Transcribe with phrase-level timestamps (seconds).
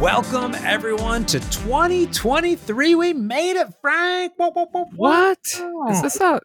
[0.00, 2.94] Welcome everyone to 2023.
[2.96, 4.34] We made it, Frank.
[4.36, 4.54] What?
[4.54, 4.88] What?
[4.94, 5.38] What?
[5.58, 6.38] What is this a?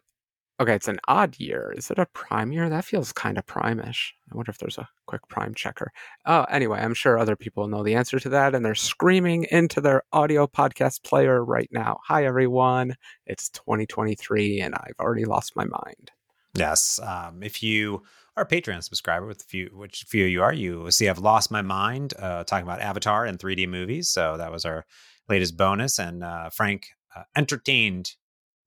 [0.58, 1.70] Okay, it's an odd year.
[1.76, 2.70] Is it a prime year?
[2.70, 4.14] That feels kind of prime-ish.
[4.32, 5.92] I wonder if there's a quick prime checker.
[6.24, 9.82] Oh, anyway, I'm sure other people know the answer to that, and they're screaming into
[9.82, 11.98] their audio podcast player right now.
[12.06, 12.96] Hi, everyone.
[13.26, 16.10] It's 2023, and I've already lost my mind.
[16.54, 16.98] Yes.
[17.02, 18.02] Um, if you
[18.36, 21.62] a Patreon subscriber, with a few, which few you are, you see I've lost my
[21.62, 24.08] mind uh, talking about Avatar and 3D movies.
[24.08, 24.84] So that was our
[25.28, 28.12] latest bonus, and uh, Frank uh, entertained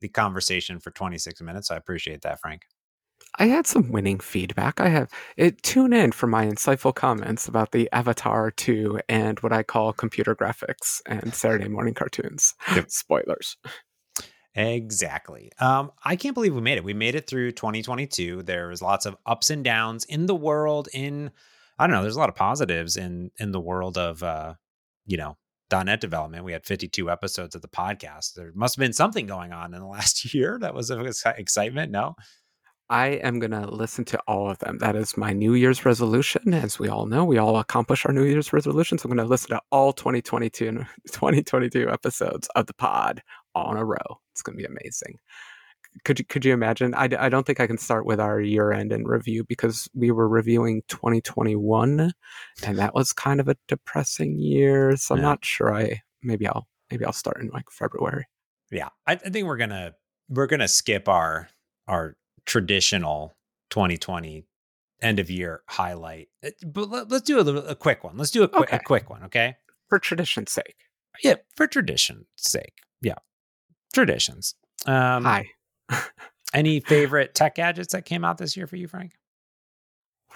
[0.02, 1.70] the conversation for 26 minutes.
[1.70, 2.64] So I appreciate that, Frank.
[3.38, 4.80] I had some winning feedback.
[4.80, 5.62] I have it.
[5.62, 10.36] Tune in for my insightful comments about the Avatar 2 and what I call computer
[10.36, 12.54] graphics and Saturday morning cartoons.
[12.88, 13.58] Spoilers.
[14.56, 15.52] Exactly.
[15.60, 16.84] Um, I can't believe we made it.
[16.84, 18.44] We made it through 2022.
[18.44, 20.88] There was lots of ups and downs in the world.
[20.94, 21.32] In
[21.78, 22.02] I don't know.
[22.02, 24.54] There's a lot of positives in in the world of uh,
[25.06, 25.36] you know
[25.72, 26.46] .NET development.
[26.46, 28.36] We had 52 episodes of the podcast.
[28.36, 31.92] There must have been something going on in the last year that was of excitement.
[31.92, 32.16] No.
[32.88, 34.78] I am going to listen to all of them.
[34.78, 36.54] That is my New Year's resolution.
[36.54, 39.04] As we all know, we all accomplish our New Year's resolutions.
[39.04, 40.78] I'm going to listen to all 2022 and
[41.12, 43.24] 2022 episodes of the pod
[43.72, 44.20] in a row.
[44.34, 45.18] It's going to be amazing.
[46.04, 46.94] Could you, could you imagine?
[46.94, 50.12] I, I don't think I can start with our year end and review because we
[50.12, 52.12] were reviewing 2021
[52.64, 54.98] and that was kind of a depressing year.
[54.98, 55.28] So I'm Yeah.
[55.28, 58.26] not sure I, maybe I'll, maybe I'll start in like February.
[58.72, 59.94] Yeah, I, I think we're gonna
[60.28, 61.48] we're gonna skip our
[61.88, 63.38] our traditional
[63.70, 64.46] 2020
[65.02, 66.30] end of year highlight.
[66.44, 68.18] Uh, But let, us do a little a quick one.
[68.18, 69.56] Let's do a quick a quick one, okay?
[69.88, 70.76] For tradition's sake.
[71.24, 72.74] Yeah, for tradition's sake.
[73.02, 73.16] Yeah,
[73.96, 74.54] traditions.
[74.86, 75.48] Um, Hi.
[76.54, 79.14] Any favorite tech gadgets that came out this year for you, Frank?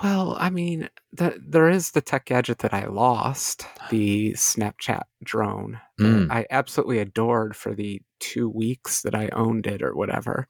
[0.02, 5.80] Well, I mean, the, there is the tech gadget that I lost, the Snapchat drone.
[5.99, 6.32] Mm.
[6.32, 10.48] I absolutely adored for the two weeks that I owned it or whatever.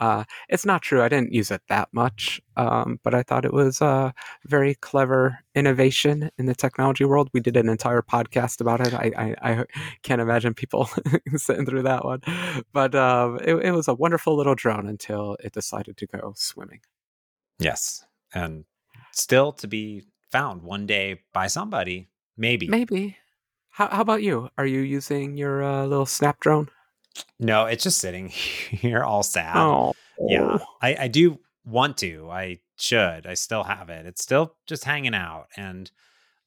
[0.00, 1.02] Uh, it's not true.
[1.02, 4.14] I didn't use it that much, um, but I thought it was a
[4.46, 7.28] very clever innovation in the technology world.
[7.34, 8.94] We did an entire podcast about it.
[8.94, 9.64] I, I, I
[10.02, 10.88] can't imagine people
[11.36, 12.20] sitting through that one,
[12.72, 16.80] but um, it, it was a wonderful little drone until it decided to go swimming.
[17.58, 18.64] Yes, and
[19.16, 22.68] still to be found one day by somebody, maybe.
[22.68, 23.16] Maybe.
[23.70, 24.48] How, how about you?
[24.56, 26.68] Are you using your uh, little snap drone?
[27.38, 28.28] No, it's just sitting
[28.70, 29.56] here all sad.
[29.56, 32.30] Oh, Yeah, I, I do want to.
[32.30, 33.26] I should.
[33.26, 34.06] I still have it.
[34.06, 35.46] It's still just hanging out.
[35.56, 35.90] And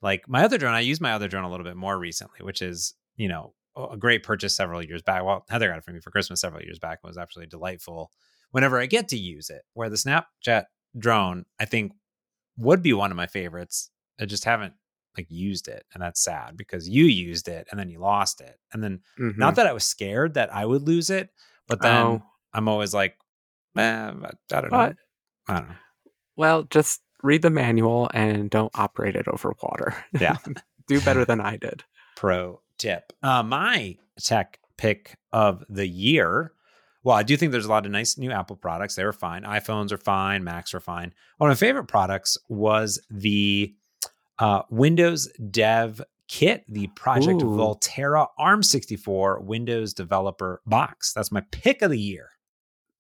[0.02, 2.62] like my other drone, I used my other drone a little bit more recently, which
[2.62, 5.24] is, you know, a a great purchase several years back.
[5.24, 7.00] Well, Heather got it for me for Christmas several years back.
[7.04, 8.12] It was absolutely delightful
[8.52, 9.64] whenever I get to use it.
[9.74, 10.66] Where the Snapchat
[10.98, 11.94] drone, I think,
[12.60, 13.90] would be one of my favorites.
[14.20, 14.74] I just haven't
[15.18, 15.86] like used it.
[15.94, 18.58] And that's sad because you used it and then you lost it.
[18.72, 19.38] And then Mhm.
[19.38, 21.30] not that I was scared that I would lose it,
[21.68, 22.24] but then Oh.
[22.54, 23.18] I'm always like,
[23.78, 24.94] eh, I don't know.
[25.48, 25.76] I don't know.
[26.36, 29.96] Well, just read the manual and don't operate it over water.
[30.20, 30.38] Yeah.
[30.88, 31.84] Do better than I did.
[32.16, 33.12] Pro tip.
[33.22, 36.54] Uh, my tech pick of the year.
[37.04, 38.96] Well, I do think there's a lot of nice new Apple products.
[38.96, 39.44] They were fine.
[39.44, 40.44] iPhones are fine.
[40.44, 41.14] Macs are fine.
[41.38, 43.74] One of my favorite products was the
[44.38, 47.58] uh, Windows Dev Kit, the Project Ooh.
[47.58, 51.14] Volterra ARM64 Windows Developer Box.
[51.14, 52.30] That's my pick of the year.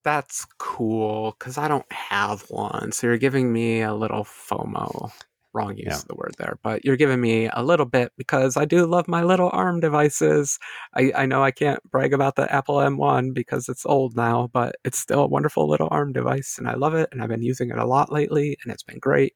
[0.03, 2.91] That's cool because I don't have one.
[2.91, 5.11] So you're giving me a little FOMO.
[5.59, 5.95] Wrong use Yeah.
[5.97, 9.07] of the word there, but you're giving me a little bit because I do love
[9.09, 10.57] my little ARM devices.
[10.95, 14.75] I, I know I can't brag about the Apple M1 because it's old now, but
[14.85, 17.09] it's still a wonderful little ARM device and I love it.
[17.11, 19.33] And I've been using it a lot lately and it's been great.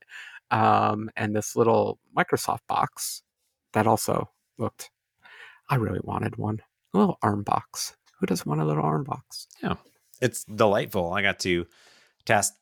[0.49, 3.21] Um, and this little Microsoft box
[3.73, 4.91] that also looked,
[5.69, 6.61] I really wanted one.
[6.93, 7.95] A little ARM box.
[8.19, 9.47] Who doesn't want a little ARM box?
[9.61, 9.75] Yeah.
[10.21, 11.11] It's delightful.
[11.11, 11.65] I got to
[12.25, 12.53] test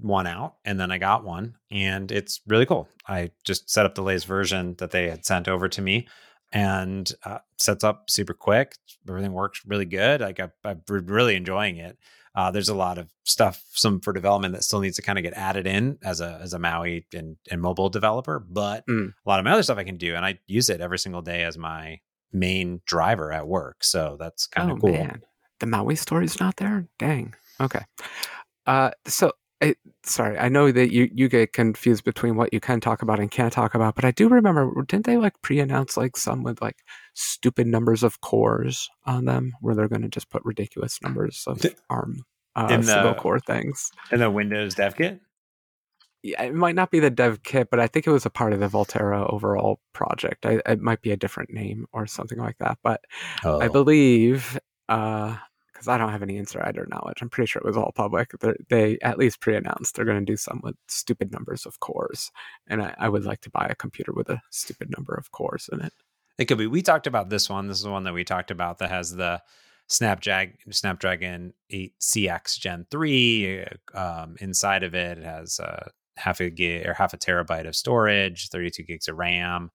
[0.00, 2.88] one out and then I got one and it's really cool.
[3.06, 6.08] I just set up the latest version that they had sent over to me
[6.52, 8.76] and uh, sets up super quick.
[9.08, 10.20] Everything works really good.
[10.20, 11.98] Like I, I'm really enjoying it.
[12.34, 15.22] Uh, there's a lot of stuff, some for development that still needs to kind of
[15.22, 19.12] get added in as a as a Maui and, and mobile developer, but Mm.
[19.26, 21.20] a lot of my other stuff I can do, and I use it every single
[21.20, 22.00] day as my
[22.32, 23.84] main driver at work.
[23.84, 24.92] So that's kind of oh cool.
[24.92, 25.22] man,
[25.60, 26.86] the Maui story's not there.
[26.98, 27.34] Dang.
[27.60, 27.82] Okay.
[28.66, 29.32] Uh, so
[29.62, 33.20] I, sorry, I know that you you get confused between what you can talk about
[33.20, 36.60] and can't talk about, but I do remember didn't they like pre-announce like some with
[36.60, 36.78] like
[37.14, 41.64] stupid numbers of cores on them, where they're going to just put ridiculous numbers of
[41.88, 42.24] ARM
[42.56, 43.90] uh, in single the- core things.
[44.10, 45.20] And the Windows Dev Kit.
[46.24, 48.52] yeah, it might not be the dev kit, but I think it was a part
[48.52, 50.44] of the Volterra overall project.
[50.44, 52.78] I, it might be a different name or something like that.
[52.82, 53.00] But
[53.44, 54.58] Oh, I believe,
[55.82, 58.30] because I don't have any insider knowledge, I'm pretty sure it was all public.
[58.38, 62.30] They, they at least pre-announced they're going to do some with stupid numbers of cores,
[62.68, 65.68] and I, I would like to buy a computer with a stupid number of cores
[65.72, 65.92] in it.
[66.38, 66.68] it could be.
[66.68, 67.66] We talked about this one.
[67.66, 69.42] This is the one that we talked about that has the
[69.88, 73.66] Snapdragon Snapdragon 8 CX Gen 3.
[73.92, 77.74] Um, inside of it, it has uh, half a gig or half a terabyte of
[77.74, 79.72] storage, 32 gigs of RAM.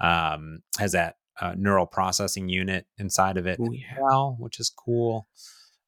[0.00, 3.96] Um, has that uh, neural processing unit inside of it Ooh, yeah.
[4.00, 5.28] well, which is cool.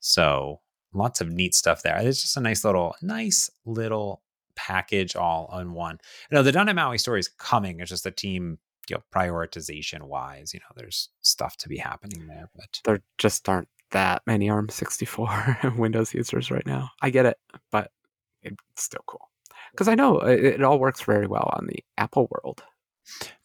[0.00, 0.61] So
[0.93, 1.99] lots of neat stuff there.
[1.99, 4.23] It's just a nice little, nice little
[4.56, 5.99] package all in one.
[6.31, 7.81] You know, the Dun and Maui story is coming.
[7.81, 8.59] It's just the team,
[8.89, 12.50] you know, prioritization wise, you know, there's stuff to be happening there.
[12.55, 16.91] But There just aren't that many ARM64 Windows users right now.
[17.00, 17.39] I get it,
[17.71, 17.91] but
[18.43, 19.31] it's still cool
[19.73, 22.62] because I know it, it all works very well on the Apple world.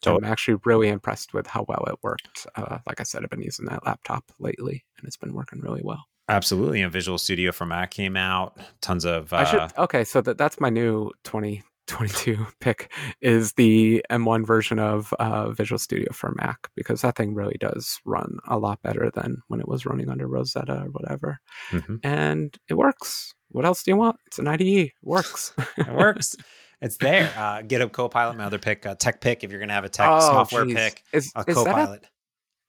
[0.02, 2.46] So I'm actually really impressed with how well it worked.
[2.56, 5.82] Uh, like I said, I've been using that laptop lately, and it's been working really
[5.82, 6.04] well.
[6.28, 6.82] absolutely.
[6.82, 8.58] And Visual Studio for Mac came out.
[8.80, 14.04] Tons of, uh, I should okay, so that that's my new 2022 pick is the
[14.10, 18.58] M1 version of uh, Visual Studio for Mac because that thing really does run a
[18.58, 21.38] lot better than when it was running under Rosetta or whatever,
[21.70, 22.00] mhm.
[22.02, 23.34] and it works.
[23.50, 24.16] What else do you want?
[24.26, 24.62] It's an IDE.
[24.62, 25.52] It works.
[25.76, 26.36] it works.
[26.80, 27.32] It's there.
[27.36, 29.42] Uh, GitHub Copilot, my other pick, uh, tech pick.
[29.44, 30.74] If you're going to have a tech Oh, software geez.
[30.74, 32.06] pick, Is, a is that a- Copilot.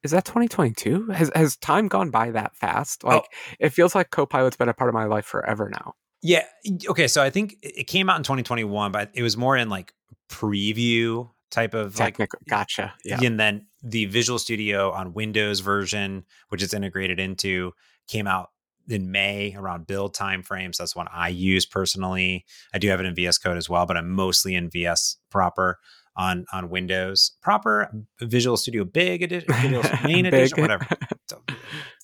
[0.03, 1.07] is that 2022?
[1.11, 3.01] Has has time gone by that fast?
[3.03, 3.09] Oh.
[3.09, 3.25] Like
[3.59, 5.93] it feels like Copilot's been a part of my life forever now.
[6.21, 6.45] Yeah.
[6.87, 7.07] Okay.
[7.07, 9.93] So I think it came out in 2021, but it was more in like
[10.29, 12.17] preview type of like
[12.49, 12.93] gotcha.
[13.03, 13.19] Yeah.
[13.23, 17.73] And then the Visual Studio on Windows version, which it's integrated into,
[18.07, 18.49] came out
[18.87, 20.77] in May around build time frames.
[20.77, 22.45] That's one I use personally.
[22.73, 25.79] I do have it in VS Code as well, but I'm mostly in VS proper
[26.15, 27.91] on on Windows proper.
[28.21, 30.33] Visual Studio Big edition, Visual Main Big.
[30.33, 30.87] edition, whatever,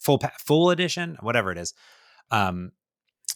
[0.01, 1.73] full full edition, whatever it is.
[2.31, 2.71] Um,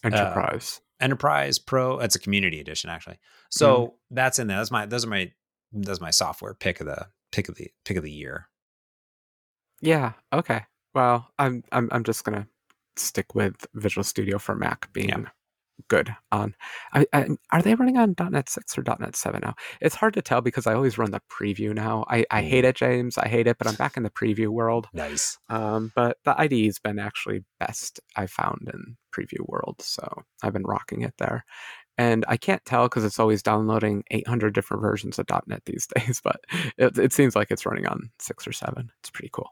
[0.04, 0.80] Enterprise.
[1.00, 1.98] Enterprise Pro.
[1.98, 3.18] It's a community edition actually.
[3.50, 4.58] So that's in there.
[4.58, 5.32] That's my those are my
[5.72, 8.48] that's my software pick of the pick of the pick of the year.
[9.82, 10.12] Yeah.
[10.32, 10.62] Okay.
[10.94, 12.46] Well, I'm I'm I'm just gonna
[12.98, 15.26] stick with Visual Studio for Mac being
[15.88, 16.54] good on.
[16.92, 19.54] I, I, are they running on .NET six or .NET seven now?
[19.80, 22.04] It's hard to tell because I always run the preview now.
[22.08, 23.18] I, I hate it, James.
[23.18, 24.88] I hate it, but I'm back in the preview world.
[24.92, 25.38] Nice.
[25.48, 30.62] Um, but the IDE's been actually best I found in preview world, so I've been
[30.62, 31.44] rocking it there.
[31.98, 36.20] And I can't tell because it's always downloading 800 different versions of .NET these days,
[36.22, 36.40] but
[36.76, 38.90] it, it seems like it's running on six or seven.
[39.00, 39.50] It's pretty cool.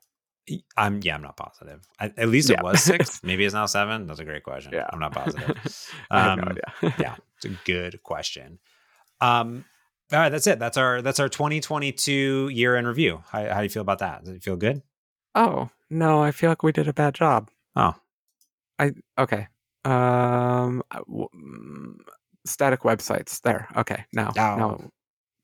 [0.77, 1.87] I'm yeah, I'm not positive.
[1.99, 2.59] I, at least Yeah.
[2.59, 3.21] it was six.
[3.25, 4.07] Maybe it's now seven.
[4.07, 4.73] That's a great question.
[4.75, 4.87] Yeah.
[4.93, 5.57] I'm not positive.
[6.11, 6.59] Have no Um,
[6.99, 8.59] yeah, it's a good question.
[9.21, 9.65] Um,
[10.13, 10.59] all right, that's it.
[10.59, 13.23] That's our that's our 2022 year in review.
[13.31, 14.25] How, how do you feel about that?
[14.25, 14.83] Does it feel good?
[15.35, 17.51] Oh no, I feel like we did a bad job.
[17.75, 17.95] Oh,
[18.79, 19.49] I okay.
[19.87, 21.95] Um, mm,
[22.45, 23.41] static websites.
[23.41, 23.69] There.
[23.77, 24.05] Okay.
[24.13, 24.57] Now, Oh.
[24.57, 24.91] now,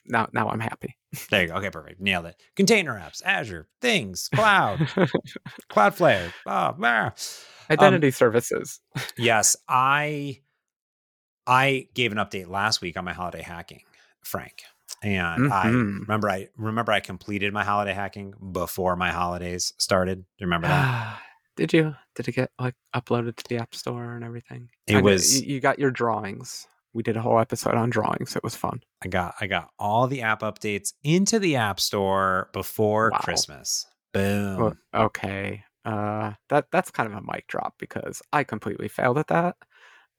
[0.06, 0.97] now, now I'm happy.
[1.31, 1.55] there you go.
[1.56, 2.00] Okay, perfect.
[2.00, 2.37] Nailed it.
[2.56, 4.79] Container apps, Azure, things, cloud,
[5.70, 6.32] Cloudflare.
[6.47, 7.14] Oh, ah.
[7.70, 8.81] Identity services.
[9.17, 10.41] yes, I
[11.47, 13.83] I gave an update last week on my holiday hacking,
[14.23, 14.62] Frank.
[15.02, 16.00] And I Mhm.
[16.00, 20.19] remember I remember I completed my holiday hacking before my holidays started.
[20.19, 21.21] Do you remember that?
[21.57, 21.95] Did you?
[22.14, 24.71] Did it get like uploaded to the App Store and everything?
[24.87, 26.66] It I was- You, you got your drawings.
[26.92, 28.35] We did a whole episode on drawings.
[28.37, 28.82] It was fun.
[29.04, 33.18] I got I got all the app updates into the App Store before Wow.
[33.18, 33.87] Christmas.
[34.12, 34.56] Boom.
[34.59, 35.64] Well, okay.
[35.85, 39.56] Uh, that that's kind of a mic drop because I completely failed at that.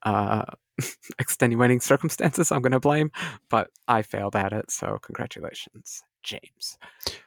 [0.02, 0.44] Uh,
[1.18, 3.12] extenuating circumstances I'm going to blame,
[3.50, 4.70] but I failed at it.
[4.70, 6.78] So congratulations, James.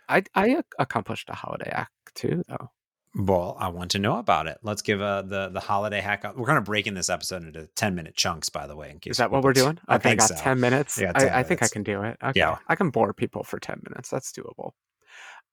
[0.10, 2.72] I I accomplished a holiday act too, though.
[3.18, 4.58] Well, I want to know about it.
[4.62, 6.26] Let's give uh, the the holiday hack.
[6.26, 6.36] Up.
[6.36, 8.92] We're kind of breaking this episode into ten minute chunks, by the way.
[8.92, 9.80] In case Is that what we're doing?
[9.88, 10.36] I Okay, think got so.
[10.36, 11.00] ten minutes.
[11.00, 12.18] Yeah, 10 I, I think I can do it.
[12.22, 12.40] Okay.
[12.40, 12.58] Yeah.
[12.68, 14.10] I can bore people for ten minutes.
[14.10, 14.72] That's doable.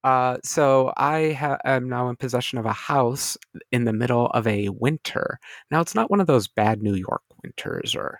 [0.02, 3.36] Uh, so I ha- am now in possession of a house
[3.70, 5.38] in the middle of a winter.
[5.70, 8.18] Now it's not one of those bad New York winters or,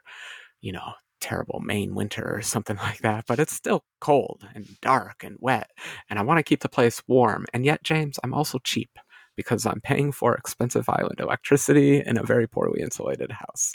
[0.60, 5.24] you know, terrible Maine winter or something like that, but it's still cold and dark
[5.24, 5.70] and wet,
[6.08, 7.46] and I want to keep the place warm.
[7.52, 8.90] And yet, James, I'm also cheap
[9.36, 13.72] because I'm paying for expensive island electricity in a very poorly insulated house.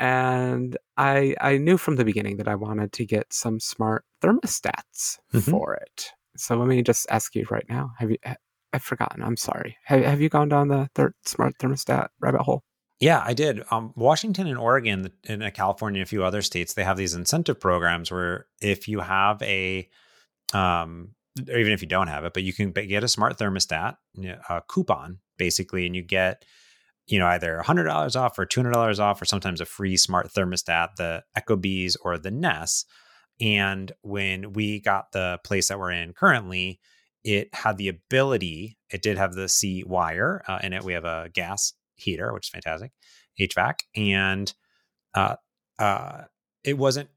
[0.00, 5.18] And I I knew from the beginning that I wanted to get some smart thermostats
[5.34, 5.50] Mhm.
[5.50, 6.10] for it.
[6.36, 8.18] So let me just ask you right now: Have you?
[8.72, 9.22] I've forgotten.
[9.24, 9.76] I'm sorry.
[9.84, 12.62] Have, have you gone down the thir- smart thermostat rabbit hole?
[13.00, 13.62] Yeah, I did.
[13.70, 17.14] Um, Washington and Oregon, and uh, California, and a few other states, they have these
[17.14, 19.88] incentive programs where if you have a,
[20.52, 21.14] um,
[21.48, 23.96] or even if you don't have it, but you can get a smart thermostat,
[24.48, 26.44] a coupon basically, and you get,
[27.06, 31.22] you know, either $100 off or $200 off, or sometimes a free smart thermostat, the
[31.34, 32.86] echo Ecobees or the Nest.
[33.40, 36.80] And when we got the place that we're in currently,
[37.24, 40.84] it had the ability, it did have the C wire uh, in it.
[40.84, 42.92] We have a gas heater, which is fantastic,
[43.40, 44.52] HVAC, and
[45.14, 45.36] uh,
[45.78, 46.22] uh,
[46.64, 47.10] it wasn't.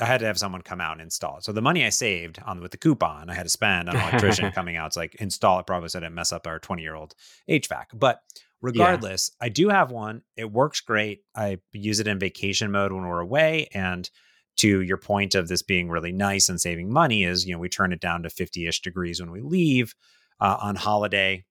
[0.00, 1.44] I had to have someone come out and install it.
[1.44, 4.02] So the money I saved on with the coupon, I had to spend on an
[4.08, 5.66] electrician coming out to like install it.
[5.66, 7.14] Probably so I didn't mess up our twenty year old
[7.48, 7.86] HVAC.
[7.94, 8.20] But
[8.60, 9.46] regardless, yeah.
[9.46, 10.22] I do have one.
[10.36, 11.20] It works great.
[11.34, 14.08] I use it in vacation mode when we're away, and
[14.56, 17.68] to your point of this being really nice and saving money is you know we
[17.68, 19.94] turn it down to 50ish degrees when we leave
[20.40, 21.44] uh, on holiday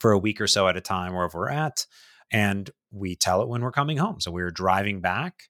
[0.00, 1.86] for a week or so at a time wherever we're at.
[2.30, 4.20] And we tell it when we're coming home.
[4.20, 5.44] So we were driving back.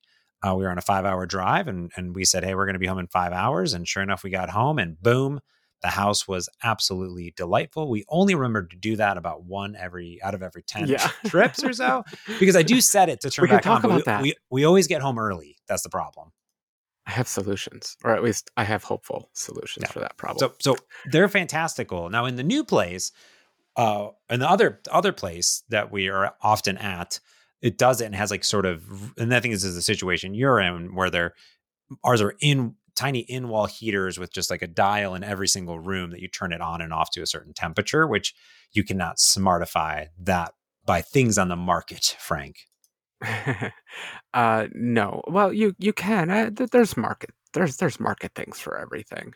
[0.45, 2.73] Uh, we were on a five hour drive and, and we said, Hey, we're going
[2.73, 3.73] to be home in five hours.
[3.73, 5.41] And sure enough, we got home and boom,
[5.81, 7.89] the house was absolutely delightful.
[7.89, 11.09] We only remembered to do that about one every out of every 10 yeah.
[11.27, 12.03] trips or so
[12.39, 13.91] because I do set it to turn we back talk on.
[13.91, 14.21] About we, that.
[14.21, 15.57] We, we always get home early.
[15.67, 16.31] That's the problem.
[17.05, 19.91] I have solutions, or at least I have hopeful solutions yeah.
[19.91, 20.51] for that problem.
[20.59, 20.77] So, so
[21.11, 22.07] they're fantastical.
[22.09, 23.11] Now, in the new place,
[23.75, 27.19] uh, and the other other place that we are often at,
[27.61, 30.33] it does it and has like sort of, and I think this is the situation
[30.33, 31.33] you're in where they're
[32.03, 35.79] ours are in tiny in wall heaters with just like a dial in every single
[35.79, 38.35] room that you turn it on and off to a certain temperature, which
[38.73, 40.53] you cannot smartify that
[40.85, 42.57] by things on the market, Frank.
[44.33, 46.29] uh, no, well, you you can.
[46.29, 47.31] Uh, there's market.
[47.53, 49.33] There's there's market things for everything.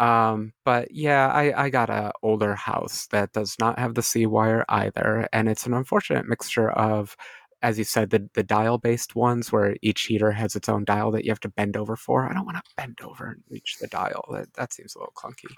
[0.00, 4.26] Um, but yeah, I, I got a older house that does not have the C
[4.26, 7.16] wire either, and it's an unfortunate mixture of,
[7.62, 11.10] as you said, the the dial based ones where each heater has its own dial
[11.12, 12.28] that you have to bend over for.
[12.28, 14.24] I don't want to bend over and reach the dial.
[14.32, 15.52] That that seems a little clunky.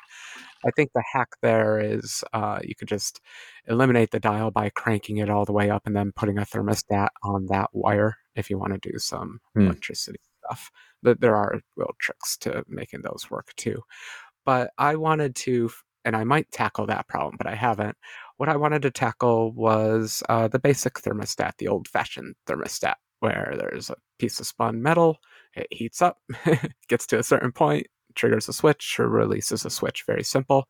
[0.66, 3.20] I think the hack there is uh, you could just
[3.66, 7.08] eliminate the dial by cranking it all the way up and then putting a thermostat
[7.22, 9.62] on that wire if you want to do some hmm.
[9.62, 10.70] electricity stuff.
[11.02, 13.82] But there are little tricks to making those work too
[14.44, 15.70] but I wanted to,
[16.04, 17.96] and I might tackle that problem, but I haven't.
[18.36, 23.54] What I wanted to tackle was uh, the basic thermostat, the old fashioned thermostat, where
[23.56, 25.18] there's a piece of spun metal,
[25.54, 26.18] it heats up,
[26.88, 30.04] gets to a certain point, triggers a switch or releases a switch.
[30.06, 30.66] Very simple.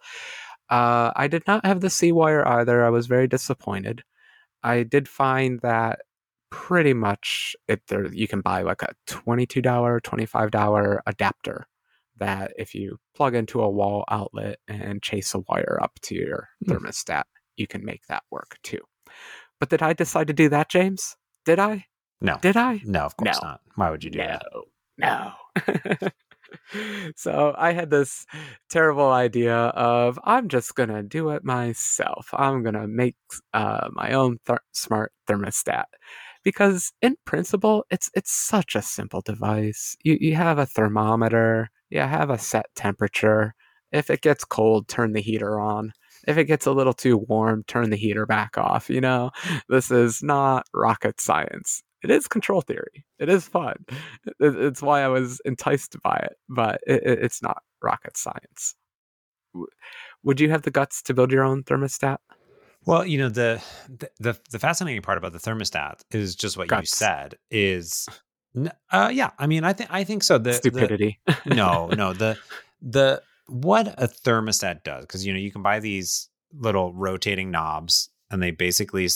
[0.69, 2.85] Uh, I did not have the C wire either.
[2.85, 4.03] I was very disappointed.
[4.63, 6.01] I did find that
[6.51, 9.63] pretty much it there you can buy like a $22
[10.01, 11.67] $25 adapter
[12.17, 16.49] that if you plug into a wall outlet and chase a wire up to your
[16.65, 16.73] hmm.
[16.73, 17.25] thermostat,
[17.57, 18.81] you can make that work too.
[19.61, 21.17] But did I decide to do that, James?
[21.45, 21.87] Did I?
[22.21, 22.39] No.
[22.41, 22.81] Did I?
[22.85, 23.49] No, of course no.
[23.49, 23.61] not.
[23.77, 24.27] Why would you do no.
[24.27, 24.43] that?
[24.97, 26.11] No.
[27.17, 28.27] so I had this
[28.71, 32.29] terrible idea of I'm just gonna do it myself.
[32.33, 33.17] I'm gonna make
[33.53, 35.85] uh, my own th- smart thermostat
[36.45, 39.97] because in principle it's it's such a simple device.
[40.03, 43.55] You you have a thermometer you have a set temperature.
[43.93, 45.93] If it gets cold, turn the heater on.
[46.27, 48.89] If it gets a little too warm, turn the heater back off.
[48.89, 49.31] You know,
[49.69, 51.83] this is not rocket science.
[52.03, 53.05] It is control theory.
[53.19, 53.77] It is fun.
[54.39, 58.75] It's why I was enticed by it, but it's not rocket science.
[60.23, 62.19] Would you have the guts to build your own thermostat?
[62.87, 63.63] Well, you know the
[64.21, 66.83] the the fascinating part about the thermostat is just what guts.
[66.83, 68.07] you said is
[68.93, 70.39] uh, yeah, I mean, I think I think so.
[70.39, 71.21] The stupidity.
[71.27, 72.13] The, no, no.
[72.13, 72.39] The
[72.81, 78.11] the what a thermostat does because you know you can buy these little rotating knobs
[78.31, 79.09] and they basically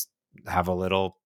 [0.46, 1.16] have a little.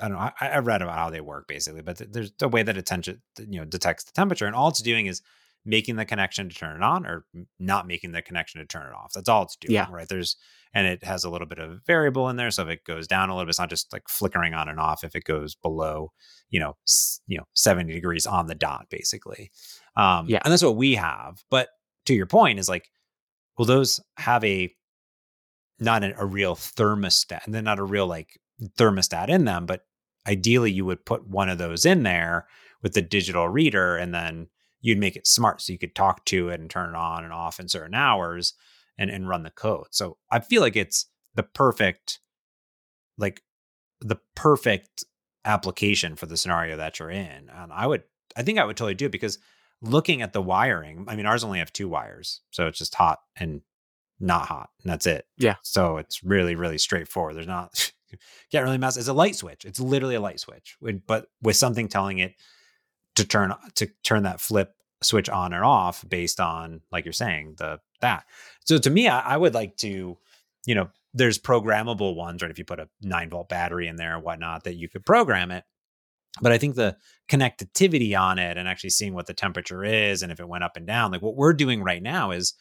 [0.00, 0.30] I don't know.
[0.40, 3.60] I, I read about how they work basically, but there's a way that attention you
[3.60, 5.22] know detects the temperature, and all it's doing is
[5.64, 7.26] making the connection to turn it on or
[7.58, 9.12] not making the connection to turn it off.
[9.14, 9.86] That's all it's doing, yeah.
[9.90, 10.08] right?
[10.08, 10.36] There's
[10.74, 13.30] and it has a little bit of variable in there, so if it goes down
[13.30, 15.04] a little bit, it's not just like flickering on and off.
[15.04, 16.12] If it goes below,
[16.50, 19.50] you know, s- you know, seventy degrees on the dot, basically.
[19.96, 21.42] Um, yeah, and that's what we have.
[21.50, 21.68] But
[22.08, 22.88] to your point, is like,
[23.56, 24.74] will those have a
[25.80, 28.40] not a, real thermostat, and then not a real like
[28.76, 29.86] thermostat in them, but
[30.26, 32.46] ideally you would put one of those in there
[32.82, 34.48] with the digital reader and then
[34.80, 37.32] you'd make it smart so you could talk to it and turn it on and
[37.32, 38.54] off in certain hours
[38.96, 39.86] and, and run the code.
[39.90, 42.20] So I feel like it's the perfect,
[43.16, 43.42] like
[44.00, 45.04] the perfect
[45.44, 47.48] application for the scenario that you're in.
[47.52, 48.02] And I would,
[48.36, 49.38] I think I would totally do it because
[49.80, 52.40] looking at the wiring, I mean, ours only have two wires.
[52.50, 53.62] So it's just hot and
[54.20, 55.26] not hot and that's it.
[55.36, 55.56] Yeah.
[55.62, 57.36] So it's really, really straightforward.
[57.36, 57.92] There's not,
[58.52, 58.96] can't really mess.
[58.96, 59.64] It's a light switch.
[59.64, 62.34] It's literally a light switch, but with something telling it
[63.16, 67.54] to turn to turn that flip switch on or off based on, like you're saying,
[67.58, 68.24] the that.
[68.64, 70.16] So to me, I, I would like to,
[70.66, 72.50] you know, there's programmable ones, right?
[72.50, 75.50] If you put a nine volt battery in there and whatnot, that you could program
[75.50, 75.64] it.
[76.42, 76.96] But I think the
[77.28, 80.76] connectivity on it and actually seeing what the temperature is and if it went up
[80.76, 82.54] and down, like what we're doing right now is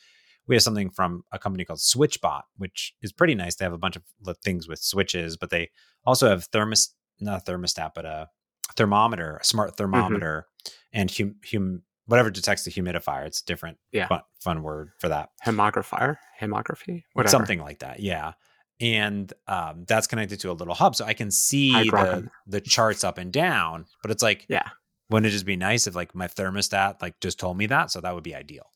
[0.47, 3.55] we have something from a company called SwitchBot, which is pretty nice.
[3.55, 4.03] They have a bunch of
[4.43, 5.69] things with switches, but they
[6.05, 8.29] also have thermos, not a thermostat, but a
[8.75, 9.75] thermometer, a smart mm-hmm.
[9.77, 10.99] thermometer, mm-hmm.
[10.99, 13.25] and hum, hum, whatever detects the humidifier.
[13.25, 14.07] It's a different yeah.
[14.07, 15.29] fun, fun word for that.
[15.45, 17.31] Hemographier, hemography, whatever.
[17.31, 17.99] Something like that.
[17.99, 18.33] Yeah.
[18.79, 20.95] And um, that's connected to a little hub.
[20.95, 24.69] So I can see the, the charts up and down, but it's like, yeah.
[25.09, 27.91] Wouldn't it just be nice if like my thermostat like just told me that?
[27.91, 28.69] So that would be ideal.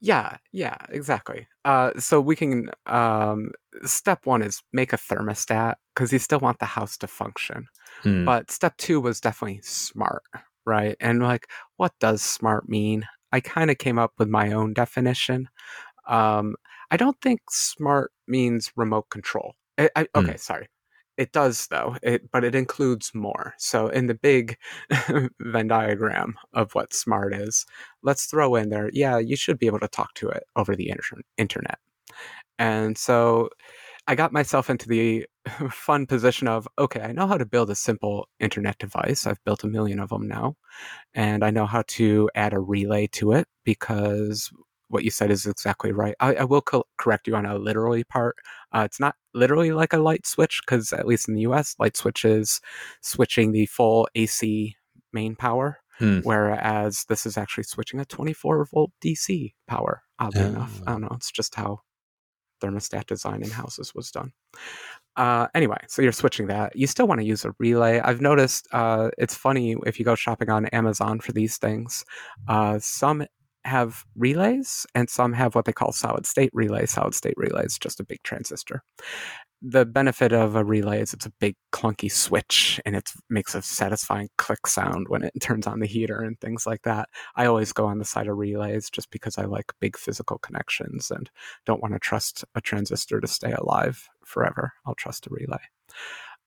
[0.00, 1.48] Yeah, yeah, exactly.
[1.64, 3.50] Uh, so we can um,
[3.82, 7.66] step one is make a thermostat because you still want the house to function.
[8.02, 8.24] Hmm.
[8.24, 10.22] But step two was definitely smart,
[10.64, 10.96] right?
[11.00, 11.48] And like,
[11.78, 13.04] what does smart mean?
[13.32, 15.48] I kind of came up with my own definition.
[16.08, 16.54] Um,
[16.92, 19.54] I don't think smart means remote control.
[19.78, 20.20] I, I, hmm.
[20.20, 20.68] okay, sorry.
[21.18, 23.54] It does though, it, but it includes more.
[23.58, 24.56] So in the big
[25.40, 27.66] Venn diagram of what smart is,
[28.02, 30.88] let's throw in there, yeah, you should be able to talk to it over the
[30.88, 31.78] inter- internet.
[32.58, 33.50] And so
[34.06, 35.26] I got myself into the
[35.70, 39.26] fun position of okay, I know how to build a simple internet device.
[39.26, 40.56] I've built a million of them now.
[41.14, 44.50] And I know how to add a relay to it because
[44.92, 46.14] what you said is exactly right.
[46.20, 48.36] I, I will co- correct you on a literally part.
[48.72, 51.96] Uh, it's not literally like a light switch because, at least in the US, light
[51.96, 52.60] switch is
[53.00, 54.76] switching the full AC
[55.12, 55.78] main power.
[55.98, 56.20] Hmm.
[56.20, 60.80] Whereas this is actually switching a 24 volt DC power, oddly enough.
[60.86, 61.12] I don't know.
[61.12, 61.80] It's just how
[62.62, 64.32] thermostat design in houses was done.
[65.16, 66.74] Uh, anyway, so you're switching that.
[66.74, 68.00] You still want to use a relay.
[68.00, 72.04] I've noticed uh, it's funny if you go shopping on Amazon for these things.
[72.48, 73.26] Uh, some
[73.64, 76.86] have relays and some have what they call solid state relay.
[76.86, 78.82] Solid state relay is just a big transistor
[79.62, 83.62] the benefit of a relay is it's a big clunky switch and it makes a
[83.62, 87.08] satisfying click sound when it turns on the heater and things like that.
[87.36, 91.12] I always go on the side of relays just because I like big physical connections
[91.12, 91.30] and
[91.64, 94.72] don't want to trust a transistor to stay alive forever.
[94.84, 95.62] I'll trust a relay.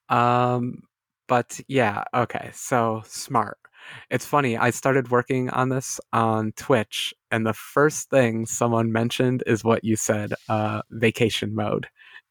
[0.10, 0.84] Um,
[1.28, 3.58] but yeah, okay, so smart.
[4.10, 9.44] It's funny, I started working on this on Twitch, and the first thing someone mentioned
[9.46, 11.88] is what you said uh, vacation mode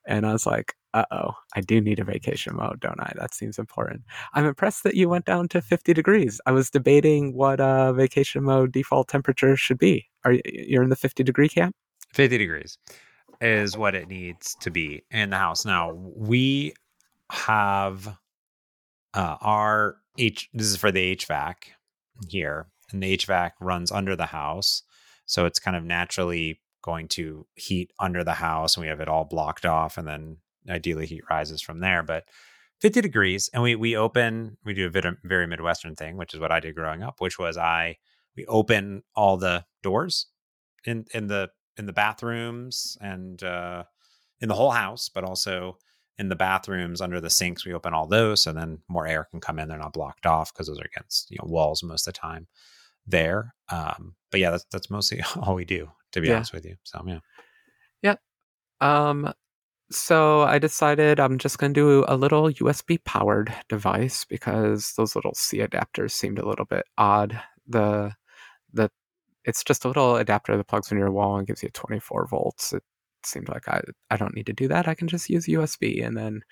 [0.06, 3.12] and I was like, uh oh, I do need a vacation mode, don't I?
[3.16, 4.02] That seems important.
[4.34, 6.40] I'm impressed that you went down to 50 degrees.
[6.46, 10.08] I was debating what uh, vacation mode default temperature should be.
[10.24, 11.74] Are you you're in the 50 degree camp?
[12.12, 12.78] 50 degrees
[13.40, 15.64] is what it needs to be in the house.
[15.64, 16.74] Now, we
[17.30, 18.16] have
[19.14, 21.54] uh, our H, this is for the HVAC
[22.28, 24.82] here, and the HVAC runs under the house.
[25.26, 29.08] So it's kind of naturally going to heat under the house and we have it
[29.08, 30.36] all blocked off and then
[30.68, 32.24] ideally heat rises from there but
[32.82, 36.52] 50 degrees and we we open we do a very midwestern thing which is what
[36.52, 37.96] i did growing up which was i
[38.36, 40.26] we open all the doors
[40.84, 41.48] in in the
[41.78, 43.84] in the bathrooms and uh
[44.40, 45.78] in the whole house but also
[46.18, 49.40] in the bathrooms under the sinks we open all those so then more air can
[49.40, 52.14] come in they're not blocked off because those are against you know walls most of
[52.14, 52.46] the time
[53.06, 56.36] there um but yeah that's that's mostly all we do to be yeah.
[56.36, 56.76] honest with you.
[56.84, 57.18] So yeah.
[58.02, 58.20] Yep.
[58.80, 59.32] Um
[59.90, 65.14] so I decided I'm just going to do a little USB powered device because those
[65.14, 67.38] little C adapters seemed a little bit odd.
[67.68, 68.12] The
[68.72, 68.90] the
[69.44, 72.72] it's just a little adapter that plugs into your wall and gives you 24 volts.
[72.72, 72.82] It
[73.26, 74.88] seemed like I I don't need to do that.
[74.88, 76.42] I can just use USB, and then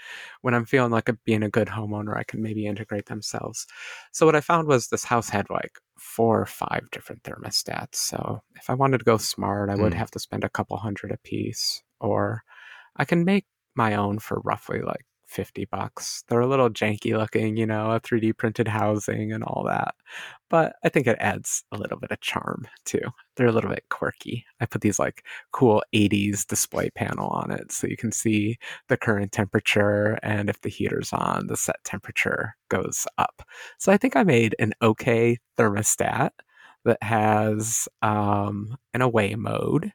[0.43, 3.67] when I'm feeling like a, being a good homeowner, I can maybe integrate themselves.
[4.13, 7.97] So what I found was this house had like four or five different thermostats.
[7.97, 9.97] So if I wanted to go smart, I would mm.
[9.97, 12.43] have to spend a couple hundred a piece, or
[12.97, 16.25] I can make my own for roughly like 50 bucks.
[16.29, 19.95] They're a little janky looking, you know, a 3D printed housing and all that.
[20.51, 23.01] But I think it adds a little bit of charm too.
[23.37, 24.45] They're a little bit quirky.
[24.61, 28.97] I put these like cool 80s display panel on it so you can see the
[28.99, 33.43] current temperature and if the heater's on, the set temperature goes up.
[33.79, 36.31] So I think I made an okay thermostat
[36.85, 39.93] that has um, an away mode,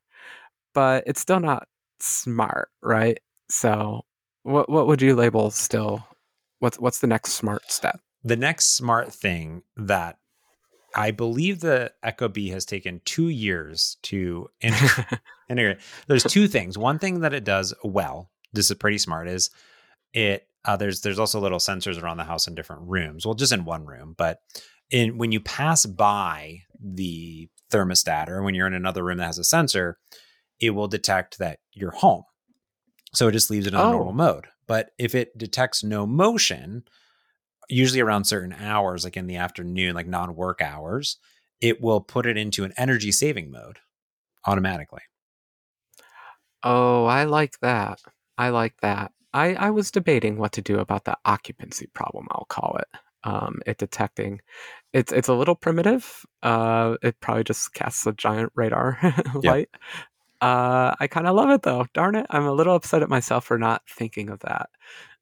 [0.74, 1.68] but it's still not
[2.00, 3.20] smart, right?
[3.50, 4.02] So
[4.48, 6.08] what what would you label still?
[6.60, 8.00] What's what's the next smart step?
[8.24, 10.18] The next smart thing that
[10.96, 15.80] I believe the ecobee has taken two years to integrate.
[16.08, 16.78] There's two things.
[16.78, 19.50] One thing that it does well, this is pretty smart, is
[20.14, 23.26] it uh, there's there's also little sensors around the house in different rooms.
[23.26, 24.40] Well, just in one room, but
[24.90, 29.40] in when you pass by the thermostat or when you're in another room that has
[29.40, 29.98] a sensor,
[30.60, 32.24] it will detect that you're home.
[33.14, 33.92] So it just leaves it on Oh.
[33.92, 34.48] normal mode.
[34.68, 36.84] But if it detects no motion,
[37.70, 41.18] usually around certain hours, like in the afternoon, like non work hours,
[41.62, 43.80] it will put it into an energy saving mode
[44.46, 45.02] automatically.
[46.64, 48.02] Oh, I like that.
[48.38, 49.12] I like that.
[49.34, 52.88] I, I was debating what to do about the occupancy problem, I'll call it.
[53.24, 54.40] Um, it detecting
[54.94, 56.26] it's it's a little primitive.
[56.44, 59.00] Uh, it probably just casts a giant radar
[59.36, 59.70] light.
[60.42, 61.86] Uh, I kind of love it though.
[61.94, 64.70] Darn it, I'm a little upset at myself for not thinking of that.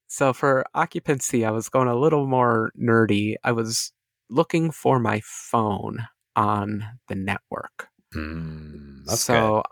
[0.08, 3.36] So for occupancy, I was going a little more nerdy.
[3.44, 3.92] I was
[4.30, 7.88] looking for my phone on the network.
[8.14, 9.64] Mm, so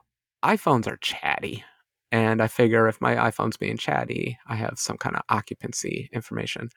[0.44, 1.64] iPhones are chatty.
[2.12, 6.70] And I figure if my iPhone's being chatty, I have some kind of occupancy information.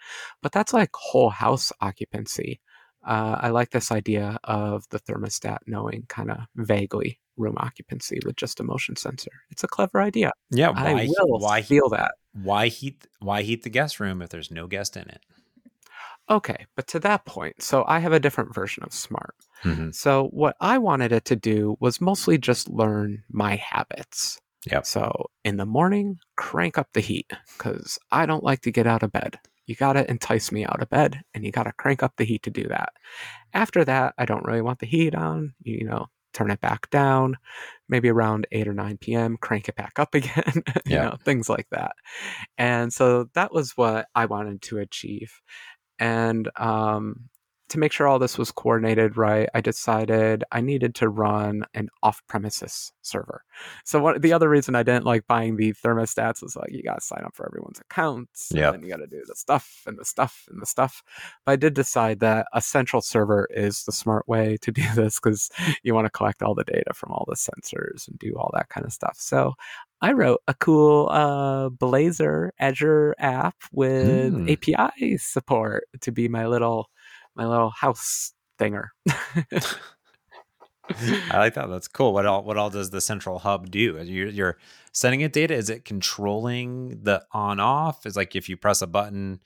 [0.43, 2.61] But that's like whole house occupancy.
[3.07, 8.37] Uh, I like this idea of the thermostat knowing kind of vaguely room occupancy with
[8.37, 9.31] just a motion sensor.
[9.51, 10.33] It's a clever idea.
[10.51, 10.71] Yeah.
[10.71, 12.13] I Why, will why, feel that.
[12.33, 15.21] why heat why heat the guest room if there's no guest in it?
[16.29, 19.37] Okay, but to that point, so I have a different version of smart.
[19.63, 19.95] Mhm.
[19.95, 24.41] So what I wanted it to do was mostly just learn my habits.
[24.71, 24.85] Yep.
[24.87, 29.05] So in the morning, crank up the heat because I don't like to get out
[29.05, 29.39] of bed.
[29.67, 32.25] You got to entice me out of bed and you got to crank up the
[32.25, 32.91] heat to do that.
[33.55, 35.55] After that, I don't really want the heat on.
[35.63, 37.37] You know, turn it back down.
[37.89, 40.63] Maybe around 8 or 9 p.m., crank it back up again.
[40.89, 41.01] you Yeah.
[41.01, 41.93] know, things like that.
[42.59, 45.33] And so that was what I wanted to achieve.
[45.99, 47.29] And um,
[47.69, 51.89] to make sure all this was coordinated right, I decided I needed to run an
[52.03, 53.43] off-premises server.
[53.85, 56.95] So what the other reason I didn't like buying the thermostats was like you got
[57.01, 58.75] to sign up for everyone's accounts, Yep.
[58.75, 61.03] and you got to do the stuff and the stuff and the stuff.
[61.45, 65.19] But I did decide that a central server is the smart way to do this
[65.19, 65.51] because
[65.83, 68.69] you want to collect all the data from all the sensors and do all that
[68.69, 69.17] kind of stuff.
[69.19, 69.55] So
[70.03, 74.49] I wrote a cool uh, Blazor Azure app with Hmm.
[74.49, 76.91] API support to be my little
[77.37, 78.89] my little house thinger.
[81.31, 81.69] I like that.
[81.69, 82.13] That's cool.
[82.13, 83.99] What all what all does the central hub do?
[84.03, 84.59] You're, you're
[84.93, 85.55] sending it data.
[85.55, 88.07] Is it controlling the on off?
[88.07, 89.41] Is like if you press a button,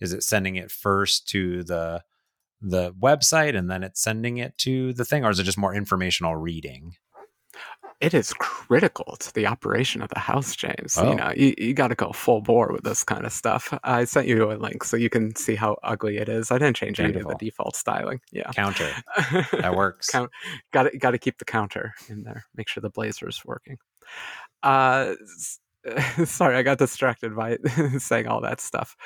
[0.00, 2.02] is it sending it first to the
[2.60, 5.74] the website and then it's sending it to the thing, or is it just more
[5.74, 6.94] informational reading?
[8.00, 10.96] It is critical to the operation of the house, James.
[10.96, 11.10] Oh.
[11.10, 13.72] You know, you, you got to go full bore with this kind of stuff.
[13.84, 16.50] I sent you a link so you can see how ugly it is.
[16.50, 18.20] I didn't change any of the default styling.
[18.32, 18.50] Yeah.
[18.52, 18.90] Counter
[19.52, 20.10] that works.
[20.10, 20.30] Count,
[20.72, 22.44] got to got to keep the counter in there.
[22.54, 23.78] Make sure the Blazor is working.
[24.62, 25.14] Uh,
[26.24, 27.58] sorry, I got distracted by
[27.98, 28.96] saying all that stuff.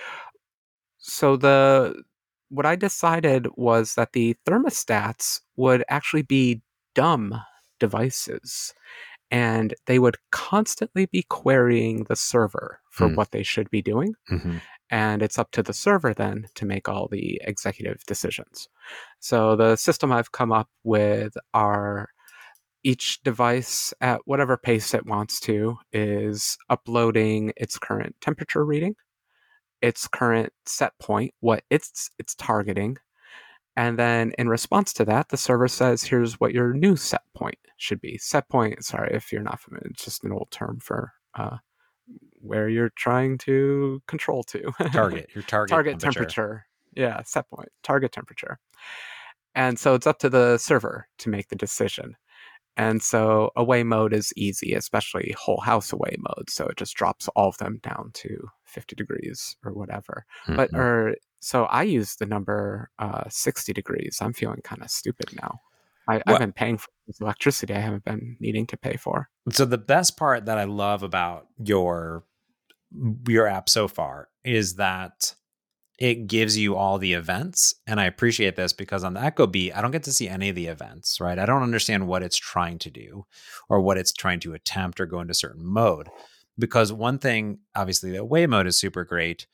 [0.99, 2.03] So the
[2.51, 6.63] what I decided was that the thermostats would actually be
[6.95, 7.41] dumb
[7.79, 8.75] devices,
[9.31, 13.15] and they would constantly be querying the server for Hmm.
[13.17, 14.63] what they should be doing Mhm.
[14.91, 18.69] and it's up to the server then to make all the executive decisions.
[19.21, 22.09] So the system I've come up with are
[22.85, 28.97] each device at whatever pace it wants to is uploading its current temperature reading,
[29.83, 32.99] its current set point, what it's it's targeting,
[33.79, 37.59] and then in response to that, the server says, "Here's what your new set point
[37.77, 41.13] should be." Set point, sorry if you're not familiar, it's just an old term for
[41.37, 41.59] uh,
[42.41, 46.67] where you're trying to control to Target your target, target temperature.
[46.97, 48.59] Yeah, set point, target temperature.
[49.55, 52.17] And so it's up to the server to make the decision.
[52.77, 56.51] And so away mode is easy, especially whole house away mode.
[56.51, 60.25] So it just drops all of them down to 50 degrees or whatever.
[60.47, 60.79] But Mhm.
[60.79, 64.19] or so I use the number uh, 60 degrees.
[64.21, 65.61] I'm feeling kind of stupid now.
[66.09, 66.89] I, I've been paying for
[67.21, 69.29] electricity I haven't been needing to pay for.
[69.53, 72.25] So the best part that I love about your
[73.29, 75.35] your app so far is that
[75.99, 79.83] it gives you all the events and I appreciate this because on the ecobee I
[79.83, 81.39] don't get to see any of the events, right?
[81.39, 83.27] I don't understand what it's trying to do
[83.69, 86.09] or what it's trying to attempt or go into certain mode.
[86.59, 89.47] Because one thing, obviously, the away mode is super great.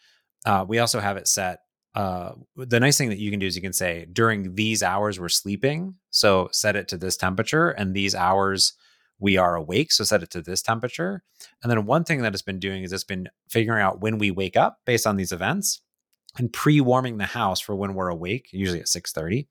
[0.46, 1.60] Uh, we also have it set.
[1.94, 5.20] Uh, the nice thing that you can do is you can say during these hours
[5.20, 8.72] we're sleeping, so set it to this temperature, and these hours
[9.20, 11.22] we are awake, so set it to this temperature.
[11.62, 14.30] And then one thing that it's been doing is it's been figuring out when we
[14.32, 15.82] wake up based on these events
[16.36, 19.46] and pre-warming the house for when we're awake, usually at 6:30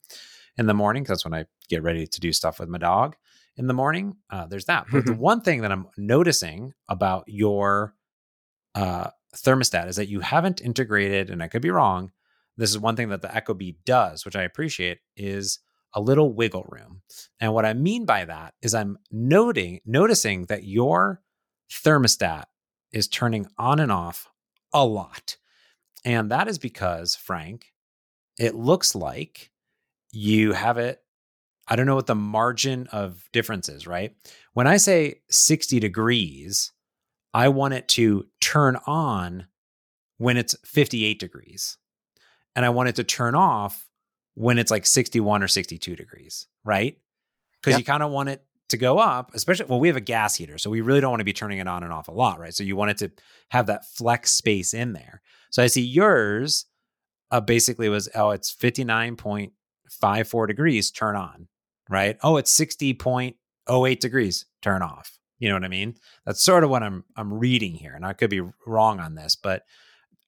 [0.58, 3.16] in the morning, because that's when I get ready to do stuff with my dog
[3.56, 4.16] in the morning.
[4.30, 4.86] Uh, there's that.
[4.90, 7.94] But the one thing that I'm noticing about your
[8.74, 12.12] uh, thermostat is that you haven't integrated, and I could be wrong.
[12.56, 15.58] This is one thing that the ecobee does, which I appreciate, is
[15.94, 17.02] a little wiggle room.
[17.40, 21.22] And what I mean by that is I'm noting noticing that your
[21.70, 22.44] thermostat
[22.92, 24.28] is turning on and off
[24.72, 25.36] a lot.
[26.04, 27.72] And that is because, Frank,
[28.38, 29.50] it looks like
[30.12, 31.00] you have it.
[31.66, 34.14] I don't know what the margin of difference is, right?
[34.52, 36.72] When I say 60 degrees,
[37.32, 39.46] I want it to turn on
[40.18, 41.78] when it's 58 degrees.
[42.54, 43.88] And I want it to turn off
[44.34, 46.96] when it's like 61 or 62 degrees, right?
[47.60, 47.78] Because yep.
[47.80, 50.58] you kind of want it to go up, especially well, we have a gas heater,
[50.58, 52.54] so we really don't want to be turning it on and off a lot, right?
[52.54, 53.10] So you want it to
[53.50, 55.22] have that flex space in there.
[55.50, 56.66] So I see yours
[57.30, 61.48] uh, basically was oh, it's 59.54 degrees, turn on,
[61.88, 62.16] right?
[62.22, 65.18] Oh, it's 60.08 degrees, turn off.
[65.38, 65.94] You know what I mean?
[66.24, 69.36] That's sort of what I'm I'm reading here, and I could be wrong on this,
[69.36, 69.62] but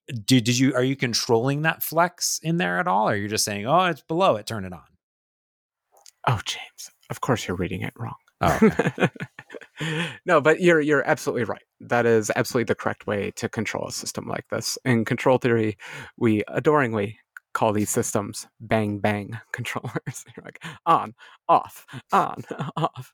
[0.07, 3.27] did did you are you controlling that flex in there at all, or are you
[3.27, 4.83] just saying, oh, it's below it, turn it on?
[6.27, 8.15] Oh, James, of course you're reading it wrong.
[8.41, 9.09] Oh, okay.
[10.25, 11.63] no, but you're you're absolutely right.
[11.79, 14.77] That is absolutely the correct way to control a system like this.
[14.85, 15.77] In control theory,
[16.17, 17.19] we adoringly
[17.57, 20.25] call these systems bang bang controllers.
[20.37, 21.15] You're like on,
[21.49, 22.43] off, on,
[22.77, 23.13] off.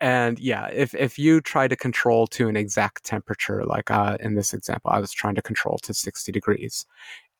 [0.00, 4.34] And yeah, if if you try to control to an exact temperature, like uh, in
[4.34, 6.86] this example, I was trying to control to 60 degrees,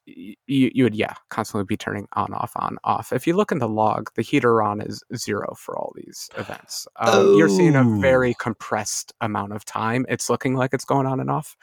[0.06, 3.58] you, you would yeah constantly be turning on off on off if you look in
[3.58, 7.38] the log the heater on is zero for all these events um, oh.
[7.38, 8.38] you're seeing a very oh.
[8.38, 11.56] compressed amount of time it's looking like it's going on and off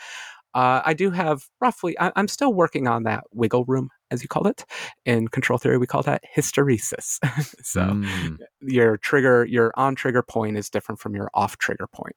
[0.56, 4.28] uh, i do have roughly I, am still working on that wiggle room as you
[4.28, 4.65] call it.
[5.06, 7.19] In control theory we call that hysteresis.
[7.63, 8.38] So mm.
[8.62, 12.15] your trigger your on trigger point is different from your off trigger point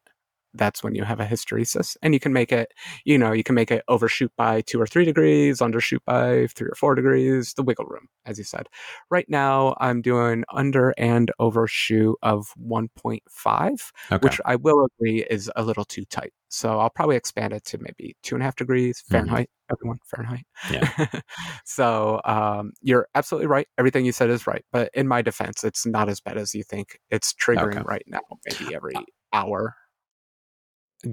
[0.54, 2.72] that's when you have a hysteresis and you can make it
[3.04, 6.68] you know you can make it overshoot by two or three degrees undershoot by three
[6.68, 8.68] or four degrees the wiggle room as you said
[9.10, 14.24] right now i'm doing under and overshoot of 1.5 okay.
[14.24, 17.78] which i will agree is a little too tight so i'll probably expand it to
[17.78, 19.12] maybe two and a half degrees mm-hmm.
[19.12, 19.74] fahrenheit mm-hmm.
[19.74, 21.20] everyone fahrenheit yeah.
[21.64, 25.84] so um, you're absolutely right everything you said is right but in my defense it's
[25.84, 27.84] not as bad as you think it's triggering okay.
[27.86, 29.02] right now maybe every uh
[29.34, 29.74] hour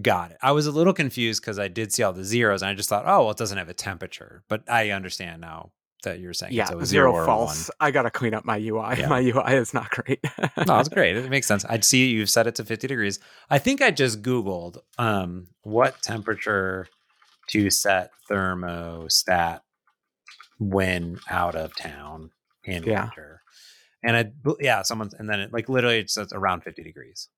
[0.02, 0.38] Got it.
[0.42, 2.88] I was a little confused because I did see all the zeros and I just
[2.88, 4.44] thought, oh, well, it doesn't have a temperature.
[4.48, 5.72] But I understand now
[6.04, 7.70] that you're saying yeah, zero, zero false.
[7.80, 8.96] I got to clean up my UI.
[8.98, 9.08] Yeah.
[9.08, 10.20] My UI is not great.
[10.66, 11.18] no, it's great.
[11.18, 11.66] It makes sense.
[11.70, 13.20] I'd see you've set it to 50 degrees.
[13.50, 16.88] I think I just Googled um, what temperature
[17.50, 19.62] to set thermostat
[20.60, 22.32] when out of town
[22.64, 23.04] in yeah.
[23.04, 23.42] winter.
[24.04, 27.30] And I, yeah, someone, and then it like literally it says around 50 degrees.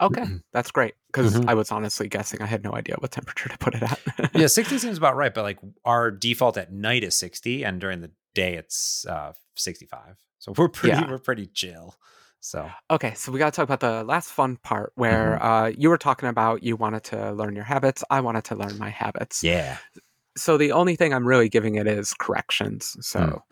[0.00, 0.36] Okay, mm-hmm.
[0.52, 1.48] that's great because mm-hmm.
[1.48, 2.40] I was honestly guessing.
[2.40, 4.00] I had no idea what temperature to put it at.
[4.34, 8.00] yeah, 60 seems about right, but like our default at night is 60 and during
[8.00, 10.16] the day it's uh 65.
[10.38, 11.10] So we're pretty yeah.
[11.10, 11.96] we're pretty chill.
[12.40, 15.46] So Okay, so we got to talk about the last fun part where mm-hmm.
[15.46, 18.78] uh you were talking about you wanted to learn your habits, I wanted to learn
[18.78, 19.42] my habits.
[19.42, 19.76] Yeah.
[20.36, 22.96] So the only thing I'm really giving it is corrections.
[23.00, 23.42] So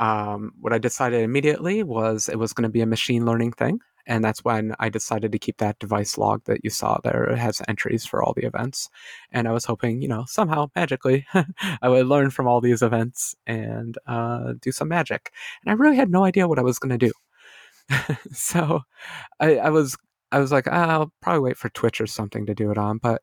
[0.00, 0.04] mm.
[0.04, 3.80] um what I decided immediately was it was going to be a machine learning thing
[4.08, 7.24] and that's when I decided to keep that device log that you saw there.
[7.30, 8.90] It has entries for all the events,
[9.32, 11.26] and I was hoping, you know, somehow magically,
[11.82, 15.32] I would learn from all these events and uh, do some magic.
[15.64, 17.12] And I really had no idea what I was going to do,
[18.32, 18.80] so
[19.40, 19.96] I, I was
[20.32, 23.22] I was like, I'll probably wait for Twitch or something to do it on, but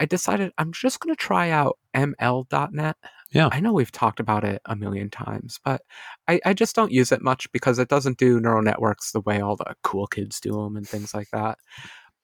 [0.00, 2.96] I decided I'm just going to try out ML.net.
[3.32, 3.48] Yeah.
[3.50, 5.82] I know we've talked about it a million times, but
[6.28, 9.40] I, I just don't use it much because it doesn't do neural networks the way
[9.40, 11.58] all the cool kids do them and things like that.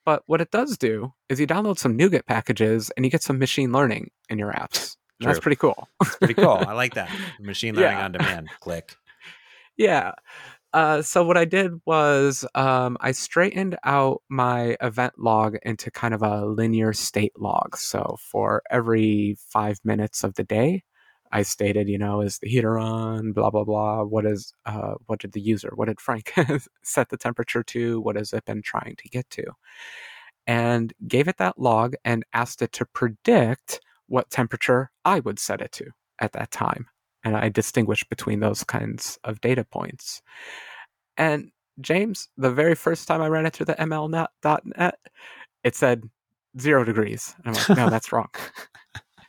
[0.04, 3.38] But what it does do is you download some NuGet packages and you get some
[3.38, 4.96] machine learning in your apps.
[5.20, 5.88] That's pretty cool.
[6.18, 6.62] pretty cool.
[6.66, 7.10] I like that.
[7.40, 8.04] Machine learning yeah.
[8.04, 8.48] on demand.
[8.60, 8.96] Click.
[9.76, 10.14] Yeah.
[10.72, 16.12] Uh, so what I did was um, I straightened out my event log into kind
[16.12, 17.76] of a linear state log.
[17.76, 20.82] So for every five minutes of the day,
[21.32, 23.32] I stated, you know, is the heater on?
[23.32, 24.02] Blah blah blah.
[24.04, 25.72] What is uh, what did the user?
[25.74, 26.32] What did Frank
[26.82, 28.00] set the temperature to?
[28.00, 29.44] What has it been trying to get to?
[30.46, 35.60] And gave it that log and asked it to predict what temperature I would set
[35.60, 36.86] it to at that time.
[37.24, 40.22] And I distinguished between those kinds of data points.
[41.16, 44.98] And James, the very first time I ran it through the ML.net,
[45.64, 46.04] it said
[46.58, 47.34] zero degrees.
[47.44, 48.30] I'm like, no, that's wrong.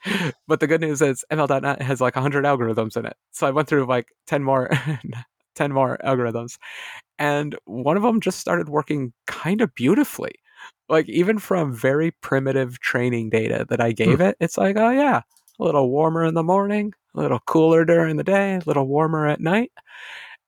[0.47, 3.15] but the good news is ML.net has like 100 algorithms in it.
[3.31, 4.69] So I went through like 10 more
[5.55, 6.57] 10 more algorithms
[7.17, 10.33] and one of them just started working kind of beautifully.
[10.87, 14.23] Like even from very primitive training data that I gave hmm.
[14.23, 15.21] it, it's like, oh yeah,
[15.59, 19.27] a little warmer in the morning, a little cooler during the day, a little warmer
[19.27, 19.71] at night.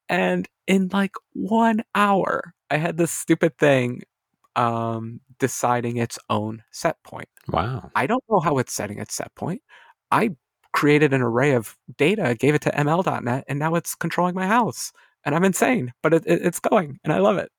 [0.10, 4.04] And in like one hour, I had this stupid thing
[4.56, 7.28] um, deciding its own set point.
[7.50, 7.92] Wow.
[7.96, 9.62] I don't know how it's setting its set point.
[10.12, 10.30] I
[10.72, 14.94] created an array of data, gave it to ML.net, and now it's controlling my house.
[15.26, 17.52] And I'm insane, but it, it, it's going, and I love it.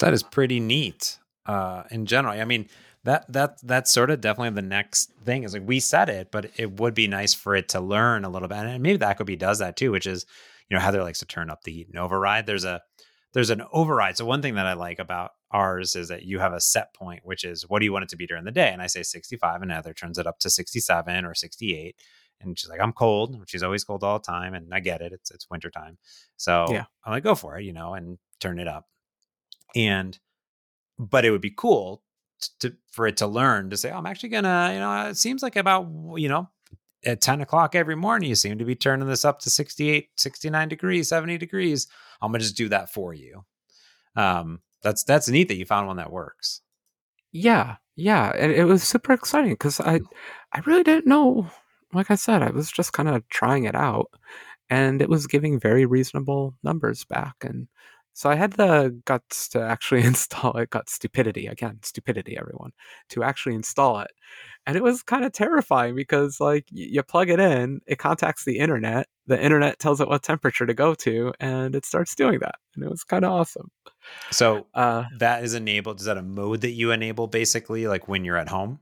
[0.00, 1.18] That is pretty neat.
[1.46, 2.68] Uh, in general, I mean
[3.04, 6.50] that that that's sort of definitely the next thing is like we said it, but
[6.56, 9.38] it would be nice for it to learn a little bit, and maybe the Ecobee
[9.38, 10.24] does that too, which is
[10.68, 12.46] you know Heather likes to turn up the heat and override.
[12.46, 12.82] There's a
[13.34, 14.16] there's an override.
[14.16, 17.20] So one thing that I like about ours is that you have a set point,
[17.24, 18.70] which is what do you want it to be during the day?
[18.72, 21.96] And I say 65, and Heather turns it up to 67 or 68.
[22.40, 23.42] And she's like, I'm cold.
[23.46, 24.54] She's always cold all the time.
[24.54, 25.12] And I get it.
[25.12, 25.98] It's it's winter time.
[26.36, 26.84] So Yeah.
[27.04, 28.86] I'm like, go for it, you know, and turn it up.
[29.74, 30.18] And
[30.98, 32.02] but it would be cool
[32.60, 35.42] to for it to learn to say, oh, I'm actually gonna, you know, it seems
[35.42, 36.48] like about, you know,
[37.04, 40.68] at 10 o'clock every morning, you seem to be turning this up to 68, 69
[40.68, 41.86] degrees, 70 degrees.
[42.20, 43.44] I'm gonna just do that for you.
[44.16, 46.60] Um, that's that's neat that you found one that works.
[47.32, 50.00] Yeah, yeah, and it was super exciting because I,
[50.52, 51.50] I really didn't know.
[51.92, 54.10] Like I said, I was just kind of trying it out,
[54.70, 57.68] and it was giving very reasonable numbers back, and
[58.14, 60.70] so I had the guts to actually install it.
[60.70, 62.72] Got stupidity again, stupidity, everyone,
[63.10, 64.10] to actually install it,
[64.66, 68.58] and it was kind of terrifying because like you plug it in, it contacts the
[68.58, 72.56] internet, the internet tells it what temperature to go to, and it starts doing that,
[72.74, 73.70] and it was kind of awesome.
[74.30, 76.00] So Uh, that is enabled.
[76.00, 78.80] Is that a mode that you enable basically, like when you're at home?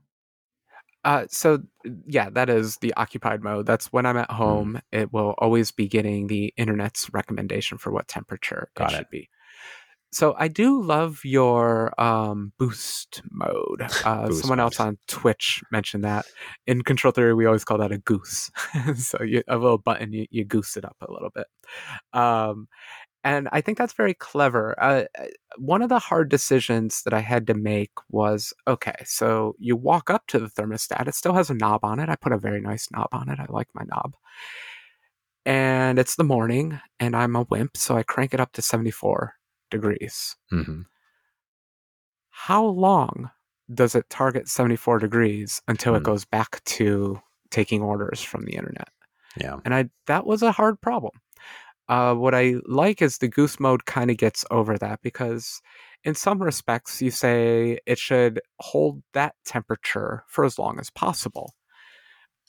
[1.03, 1.59] Uh, so
[2.07, 3.65] yeah, that is the occupied mode.
[3.65, 4.35] That's when I'm at Hmm.
[4.37, 4.81] home.
[4.91, 8.97] It will always be getting the internet's recommendation for what temperature Got it it.
[8.97, 9.29] should be.
[10.11, 13.81] So I do love your um, boost mode.
[14.05, 16.25] Uh, Boost someone else on Twitch mentioned that.
[16.67, 18.51] In control theory, we always call that a goose.
[18.95, 21.47] so you, a little button, you, you goose it up a little bit.
[22.13, 22.67] Um,
[23.23, 24.75] and I think that's very clever.
[24.81, 25.25] Uh, uh,
[25.57, 30.09] one of the hard decisions that I had to make was okay, so you walk
[30.09, 31.07] up to the thermostat.
[31.07, 32.09] It still has a knob on it.
[32.09, 33.39] I put a very nice knob on it.
[33.39, 34.15] I like my knob.
[35.45, 39.33] And it's the morning, and I'm a wimp, so I crank it up to 74
[39.69, 40.35] degrees.
[40.51, 40.81] Mm-hmm.
[42.29, 43.29] How long
[43.73, 45.97] does it target 74 degrees until Hmm.
[45.97, 48.89] it goes back to taking orders from the internet?
[49.35, 49.57] Yeah.
[49.65, 51.13] and I that was a hard problem.
[51.89, 55.61] Uh, what I like is the goose mode kind of gets over that because,
[56.03, 61.53] in some respects, you say it should hold that temperature for as long as possible,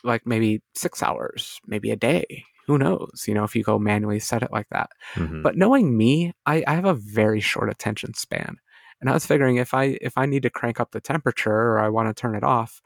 [0.03, 2.45] like maybe six hours, maybe a day.
[2.67, 3.25] Who knows?
[3.27, 4.91] You know, if you go manually set it like that.
[5.17, 5.43] Mhm.
[5.43, 8.57] But knowing me, I, I have a very short attention span,
[9.01, 11.79] and I was figuring if I if I need to crank up the temperature or
[11.81, 12.81] I want to turn it off,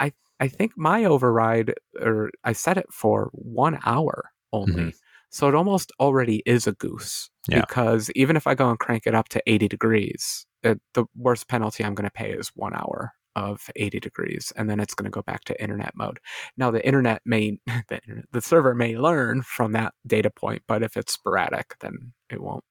[0.00, 4.96] I I think my override or I set it for one hour only,
[5.32, 7.30] so it almost already is a goose.
[7.48, 7.62] Yeah.
[7.62, 11.48] Because even if I go and crank it up to eighty degrees, it, the worst
[11.48, 15.06] penalty I'm going to pay is one hour of 80 degrees and then it's going
[15.06, 16.20] to go back to internet mode
[16.58, 17.56] now the internet may
[17.88, 22.12] the, internet, the server may learn from that data point but if it's sporadic then
[22.28, 22.62] it won't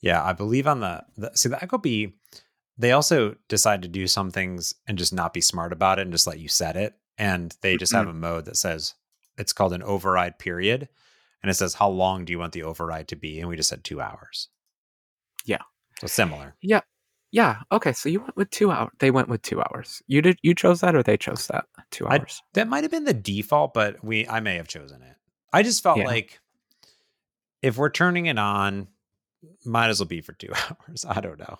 [0.00, 2.14] Yeah, I believe on the, the see the Ecobee,
[2.78, 6.12] they also decide to do some things and just not be smart about it and
[6.12, 6.94] just let you set it.
[7.18, 8.16] And they just have mm-hmm.
[8.16, 8.94] a mode that says
[9.36, 10.88] it's called an override period.
[11.42, 13.40] And it says how long do you want the override to be?
[13.40, 14.48] And we just said two hours.
[15.44, 15.62] Yeah.
[16.00, 16.54] So similar.
[16.62, 16.80] yeah
[17.32, 20.36] yeah okay so you went with two hours they went with two hours you did
[20.42, 23.14] you chose that or they chose that two I- hours That might have been the
[23.14, 25.14] default, but we I may have chosen it.
[25.52, 26.06] I just felt Yeah.
[26.06, 26.40] like
[27.62, 28.88] if we're turning it on,
[29.64, 30.50] might as well be for two
[30.88, 31.04] hours.
[31.08, 31.58] I don't know.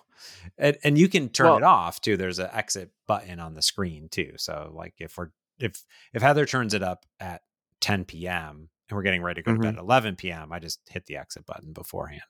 [0.57, 2.17] And and you can turn Well- it off too.
[2.17, 4.33] There's an exit button on the screen too.
[4.37, 7.43] So like if we're if if Heather turns it up at
[7.81, 8.69] 10 p.m.
[8.91, 11.17] and we're getting ready to go to bed at 11 p.m., I just hit the
[11.17, 12.21] exit button beforehand.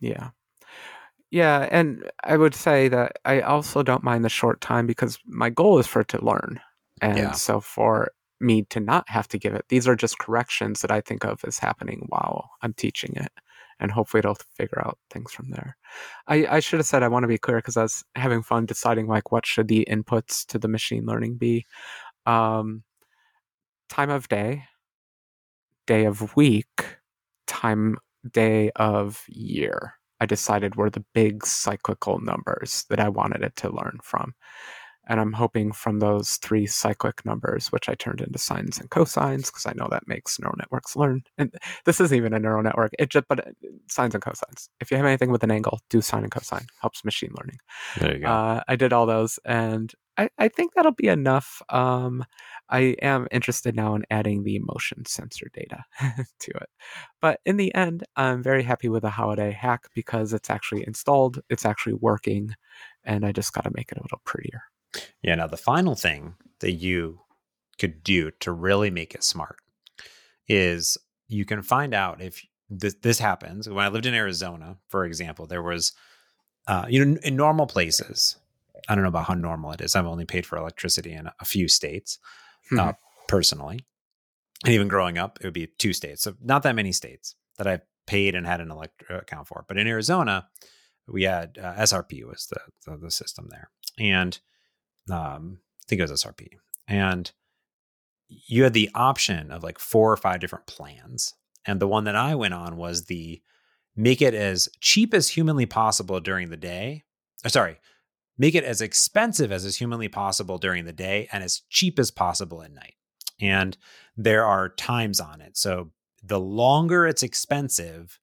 [0.00, 0.30] Yeah.
[1.30, 5.50] Yeah, and I would say that I also don't mind the short time because my
[5.50, 6.60] goal is for it to learn.
[7.02, 7.32] And Yeah.
[7.32, 11.00] so for me to not have to give it, these are just corrections that I
[11.00, 13.32] think of as happening while I'm teaching it.
[13.80, 15.76] And hopefully it'll figure out things from there.
[16.26, 18.66] I, I should have said I want to be clear because I was having fun
[18.66, 21.64] deciding like what should the inputs to the machine learning be.
[22.26, 22.84] Um,
[23.88, 24.64] time of day,
[25.88, 26.98] day of week,
[27.46, 27.96] time
[28.30, 29.94] day of year.
[30.20, 34.34] I decided were the big cyclical numbers that I wanted it to learn from.
[35.10, 39.46] And I'm hoping from those three cyclic numbers, which I turned into sines and cosines,
[39.46, 41.22] because I know that makes neural networks learn.
[41.38, 41.54] And
[41.86, 42.92] this isn't even a neural network.
[42.98, 43.50] It just but uh,
[43.88, 44.68] sines and cosines.
[44.80, 46.66] If you have anything with an angle, do sine and cosine.
[46.82, 47.58] Helps machine learning.
[47.98, 48.26] There you go.
[48.26, 51.62] Uh, I did all those, and I, I think that'll be enough.
[51.68, 52.24] Um,
[52.68, 55.84] I am interested now in adding the motion sensor data
[56.40, 56.68] to it.
[57.22, 61.40] But in the end, I'm very happy with the holiday hack because it's actually installed,
[61.48, 62.50] it's actually working,
[63.04, 64.62] and I just got to make it a little prettier.
[65.22, 65.36] Yeah.
[65.36, 67.20] Now, the final thing that you
[67.78, 69.56] could do to really make it smart
[70.48, 70.98] is
[71.28, 73.68] you can find out if this, this happens.
[73.68, 75.92] When I lived in Arizona, for example, there was,
[76.66, 78.36] uh, you know, in normal places,
[78.88, 79.96] I don't know about how normal it is.
[79.96, 82.18] I've only paid for electricity in a few states
[82.72, 82.80] uh, hmm.
[82.80, 82.92] uh,
[83.26, 83.80] personally.
[84.64, 86.22] And even growing up, it would be two states.
[86.22, 89.64] So not that many states that I've paid and had an electric uh, account for.
[89.68, 90.48] But in Arizona,
[91.06, 94.38] we had uh, SRP was the, the, the system there, and
[95.10, 96.48] um, I think it was SRP,
[96.88, 97.30] and
[98.28, 101.34] you had the option of like four or five different plans,
[101.66, 103.40] and the one that I went on was the
[103.96, 107.04] make it as cheap as humanly possible during the day.
[107.44, 107.78] Uh, sorry,
[108.38, 112.10] make it as expensive as is humanly possible during the day and as cheap as
[112.10, 112.94] possible at night.
[113.40, 113.76] And
[114.16, 115.56] there are times on it.
[115.56, 115.90] So
[116.22, 118.18] the longer it's expensive,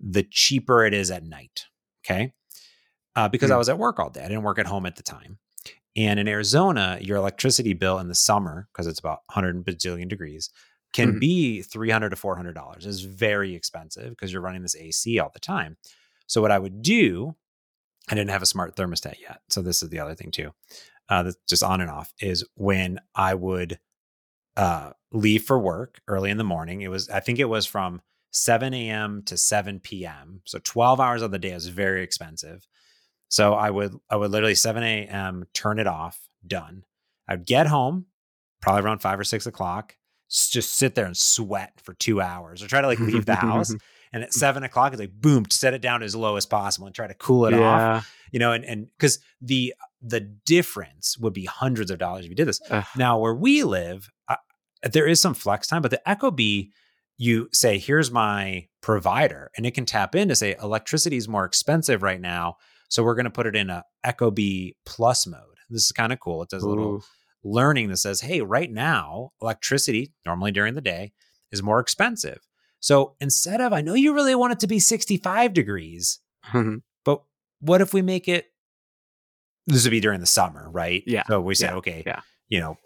[0.00, 1.66] the cheaper it is at night.
[2.04, 2.32] Okay.
[3.14, 3.54] Uh, because mm.
[3.54, 4.22] I was at work all day.
[4.22, 5.38] I didn't work at home at the time.
[5.94, 10.48] And in Arizona, your electricity bill in the summer, because it's about 100 bajillion degrees,
[10.92, 11.20] can mm.
[11.20, 12.86] be 300 to $400.
[12.86, 15.76] It's very expensive because you're running this AC all the time.
[16.26, 17.36] So what I would do
[18.10, 19.40] I didn't have a smart thermostat yet.
[19.48, 20.52] So this is the other thing too.
[21.08, 23.78] Uh, that's just on and off is when I would
[24.56, 26.80] uh, leave for work early in the morning.
[26.82, 28.00] It was, I think it was from
[28.32, 29.22] 7 a.m.
[29.26, 30.40] to 7 p.m.
[30.46, 32.66] So 12 hours of the day is very expensive.
[33.28, 35.44] So I would, I would literally 7 a.m.
[35.54, 36.84] turn it off, done.
[37.28, 38.06] I'd get home
[38.60, 39.96] probably around five or six o'clock,
[40.28, 43.74] just sit there and sweat for two hours or try to like leave the house.
[44.12, 46.94] And at seven o'clock, it's like boom, set it down as low as possible and
[46.94, 47.96] try to cool it yeah.
[47.96, 48.14] off.
[48.30, 52.36] You know, and and because the the difference would be hundreds of dollars if you
[52.36, 52.60] did this.
[52.70, 52.84] Ugh.
[52.96, 54.36] Now, where we live, uh,
[54.90, 56.70] there is some flex time, but the ecobee,
[57.16, 61.44] you say, here's my provider, and it can tap in to say electricity is more
[61.44, 62.56] expensive right now,
[62.88, 65.40] so we're going to put it in a ecobee plus mode.
[65.70, 66.42] This is kind of cool.
[66.42, 67.02] It does a little
[67.44, 71.12] learning that says, hey, right now, electricity normally during the day
[71.50, 72.38] is more expensive.
[72.82, 76.18] So instead of, I know you really want it to be 65 degrees,
[76.52, 76.78] mm-hmm.
[77.04, 77.22] but
[77.60, 78.46] what if we make it,
[79.66, 81.04] this would be during the summer, right?
[81.06, 81.22] Yeah.
[81.28, 81.76] So we said, yeah.
[81.76, 82.20] okay, yeah.
[82.48, 82.76] you know,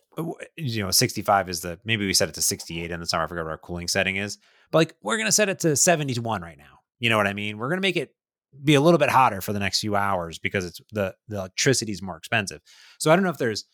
[0.54, 3.24] you know, 65 is the, maybe we set it to 68 in the summer.
[3.24, 4.36] I forgot what our cooling setting is,
[4.70, 6.80] but like we're going to set it to 71 right now.
[6.98, 7.56] You know what I mean?
[7.56, 8.14] We're going to make it
[8.62, 11.92] be a little bit hotter for the next few hours because it's the, the electricity
[11.92, 12.60] is more expensive.
[12.98, 13.64] So I don't know if there's,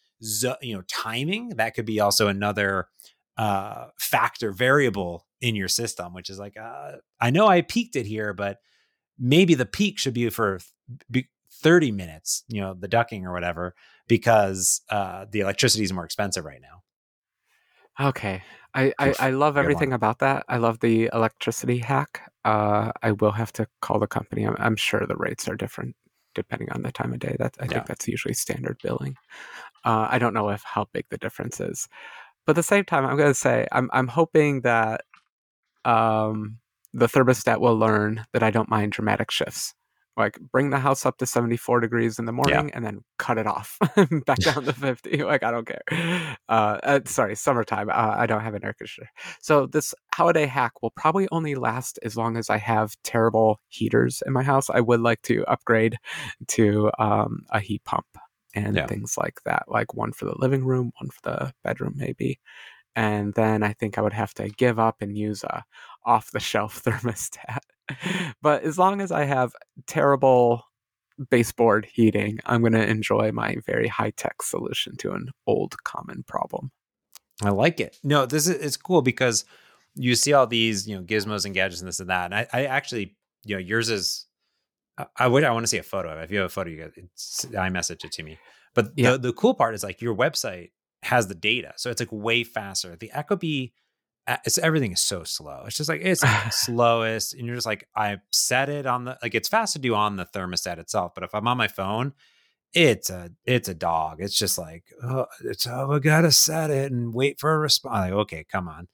[0.60, 2.86] you know, timing that could be also another
[3.36, 8.07] uh, factor variable in your system, which is like, uh, I know I peaked it
[8.07, 8.59] here, but
[9.18, 10.61] maybe the peak should be for
[11.51, 13.74] 30 minutes, you know, the ducking or whatever,
[14.07, 18.09] because uh, the electricity is more expensive right now.
[18.09, 18.43] Okay.
[18.74, 20.45] I, I, I love everything about that.
[20.49, 22.32] I love the electricity hack.
[22.45, 24.45] Uh, I will have to call the company.
[24.45, 25.95] I'm, I'm, sure the rates are different
[26.34, 27.36] depending on the time of day.
[27.38, 27.70] That I yeah.
[27.70, 29.16] think that's usually standard billing.
[29.84, 31.86] Uh, I don't know if how big the difference is,
[32.47, 35.03] but at the same time, I'm going to say I'm I'm hoping that
[35.84, 36.58] um,
[36.92, 39.74] the thermostat will learn that I don't mind dramatic shifts.
[40.14, 42.72] Like bring the house up to 74 degrees in the morning yeah.
[42.74, 43.78] and then cut it off
[44.26, 45.22] back down to 50.
[45.22, 46.36] Like I don't care.
[46.50, 47.88] Uh, uh, sorry, summertime.
[47.88, 49.08] Uh, I don't have an air conditioner.
[49.40, 54.22] So this holiday hack will probably only last as long as I have terrible heaters
[54.26, 54.68] in my house.
[54.68, 55.96] I would like to upgrade
[56.48, 58.06] to um, a heat pump
[58.54, 58.86] and yeah.
[58.86, 59.64] things like that.
[59.66, 62.38] Like one for the living room, one for the bedroom, maybe
[62.95, 65.64] and then I think I would have to give up and use a
[66.05, 67.61] off the shelf thermostat.
[68.43, 69.53] but as long as I have
[69.86, 70.64] terrible
[71.30, 76.24] baseboard heating, I'm going to enjoy my very high tech solution to an old common
[76.26, 76.70] problem.
[77.43, 77.99] I like it.
[78.03, 79.45] No, this is it's cool because
[79.95, 82.47] you see all these you know gizmos and gadgets and this and that, and I,
[82.53, 84.26] I actually you know yours is.
[85.16, 86.24] I would I want to see a photo of it.
[86.24, 86.95] If you have a photo, you get
[87.53, 88.38] iMessage it to me.
[88.74, 89.12] But yeah.
[89.12, 90.70] the the cool part is like your website
[91.03, 91.72] has the data.
[91.76, 92.96] So it's like way faster.
[92.96, 93.72] The ecobee,
[94.44, 95.64] it's everything is so slow.
[95.66, 99.18] It's just like it's like slowest, and you're just like I set it on the
[99.22, 102.12] like it's fast to do on the thermostat itself, but if I'm on my phone,
[102.72, 104.20] it's a it's a dog.
[104.20, 108.11] It's just like oh, it's oh I gotta set it and wait for a response.
[108.11, 108.88] Like okay, come on.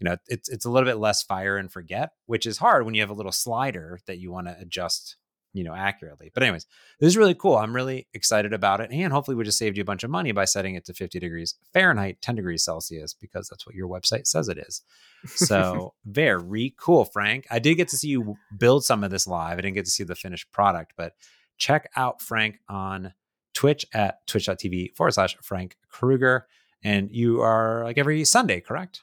[0.00, 2.94] You know, it's it's a little bit less fire and forget, which is hard when
[2.94, 5.16] you have a little slider that you want to adjust
[5.52, 6.66] you know accurately but anyways
[6.98, 9.82] this is really cool i'm really excited about it and hopefully we just saved you
[9.82, 13.48] a bunch of money by setting it to 50 degrees fahrenheit 10 degrees celsius because
[13.48, 14.82] that's what your website says it is
[15.26, 19.58] so very cool frank i did get to see you build some of this live
[19.58, 21.14] i didn't get to see the finished product but
[21.58, 23.12] check out frank on
[23.54, 26.46] Twitch at twitch.tv forward slash Frank Krueger.
[26.82, 29.02] And you are like every Sunday, correct?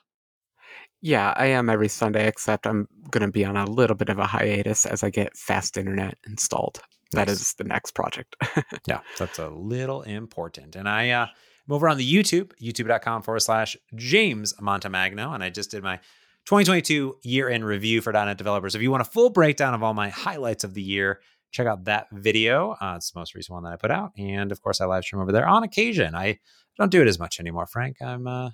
[1.02, 4.20] Yeah, I am every Sunday, except I'm going to be on a little bit of
[4.20, 6.82] a hiatus as I get fast internet installed.
[7.12, 7.42] That Nice.
[7.42, 8.36] is the next project.
[8.88, 10.76] Yeah, that's a little important.
[10.76, 11.30] And I uh, am
[11.74, 15.34] over on the YouTube, youtube.com forward slash James Montemagno.
[15.34, 15.98] And I just did my
[16.46, 18.76] 2022 year in review for .NET developers.
[18.76, 21.20] If you want a full breakdown of all my highlights of the year,
[21.52, 22.72] check out that video.
[22.80, 24.12] Uh, it's the most recent one that I put out.
[24.18, 26.14] And of course, I live stream over there on occasion.
[26.16, 26.40] I
[26.78, 27.98] don't do it as much anymore, Frank.
[28.02, 28.52] I'm uh,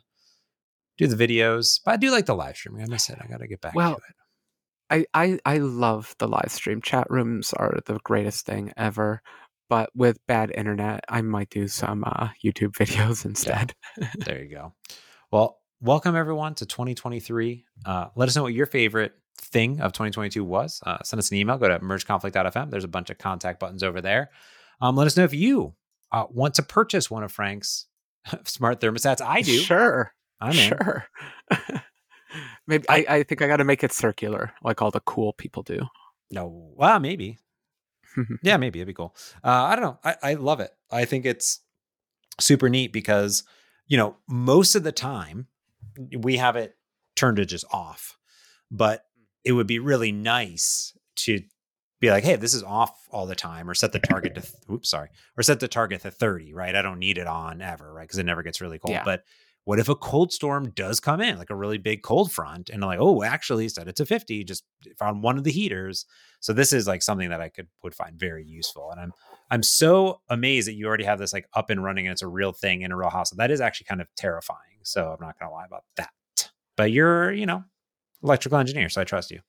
[0.97, 2.84] do the videos, but I do like the live streaming.
[2.84, 3.18] I miss it.
[3.22, 4.16] I got to get back Well, to it.
[4.89, 6.81] I, I I love the live stream.
[6.81, 9.21] Chat rooms are the greatest thing ever.
[9.67, 13.73] But with bad internet, I might do some uh, YouTube videos instead.
[14.19, 14.73] There you go.
[15.31, 17.65] Well, welcome everyone to 2023.
[17.86, 20.81] Uh, let us know what your favorite thing of 2022 was.
[20.86, 21.57] Uh, send us an email.
[21.57, 22.69] Go to mergeconflict.fm.
[22.69, 24.29] There's a bunch of contact buttons over there.
[24.81, 25.73] Um, let us know if you
[26.11, 27.88] uh, want to purchase one of Frank's
[28.45, 29.21] smart thermostats.
[29.21, 29.57] I do.
[29.57, 30.13] Sure.
[30.39, 30.69] I'm in.
[30.69, 31.07] Sure.
[32.67, 35.63] Maybe I, I think I got to make it circular, like all the cool people
[35.63, 35.81] do.
[36.31, 37.38] No, well, maybe.
[38.43, 39.13] Yeah, maybe it'd be cool.
[39.43, 39.99] Uh, I don't know.
[40.01, 40.71] I, I love it.
[40.89, 41.59] I think it's
[42.39, 43.43] super neat because,
[43.88, 45.47] you know, most of the time
[46.17, 46.77] we have it
[47.17, 48.17] turned to just off,
[48.71, 49.03] but
[49.43, 51.41] it would be really nice to
[51.99, 54.53] be like, hey, this is off all the time, or set the target to, th-
[54.71, 56.75] oops, sorry, or set the target to 30, right?
[56.75, 58.03] I don't need it on ever, right?
[58.03, 58.93] Because it never gets really cold.
[58.93, 59.03] Yeah.
[59.03, 59.23] But
[59.66, 62.82] what if a cold storm does come in, like a really big cold front, and
[62.84, 64.63] like, oh, actually set it to 50, just
[65.01, 66.05] on one of the heaters.
[66.39, 68.91] So this is like something that I could would find very useful.
[68.91, 69.11] And I'm
[69.49, 72.28] I'm so amazed that you already have this like up and running and it's a
[72.28, 73.32] real thing in a real house.
[73.32, 74.59] That is actually kind of terrifying.
[74.84, 76.11] So I'm not gonna lie about that.
[76.78, 77.63] But you're, you know,
[78.24, 79.41] electrical engineer, so I trust you.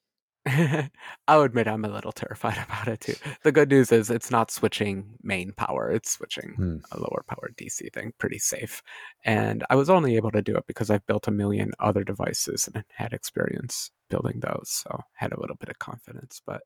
[1.28, 3.14] I'll admit I'm a little terrified about it too.
[3.42, 6.76] The good news is it's not switching main power, it's switching Hmm.
[6.92, 8.82] a lower power DC thing, pretty safe.
[9.24, 12.68] And I was only able to do it because I've built a million other devices
[12.72, 14.68] and had experience building those.
[14.70, 16.62] So had a little bit of confidence, but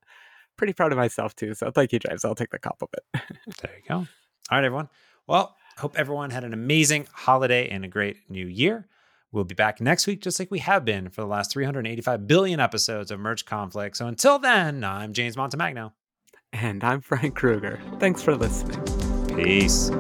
[0.57, 1.55] pretty proud of myself too.
[1.55, 2.25] So thank you, James.
[2.25, 3.05] I'll take the compliment.
[3.63, 3.95] There you go.
[3.97, 4.07] All
[4.53, 4.89] right, everyone.
[5.27, 8.87] Well, hope everyone had an amazing holiday and a great new year.
[9.33, 12.59] We'll be back next week, just like we have been for the last 385 billion
[12.59, 13.97] episodes of Merge Conflict.
[13.97, 15.93] So until then, I'm James Montemagno.
[16.53, 17.81] And I'm Frank Krueger.
[18.01, 18.83] Thanks for listening.
[19.37, 19.91] Peace.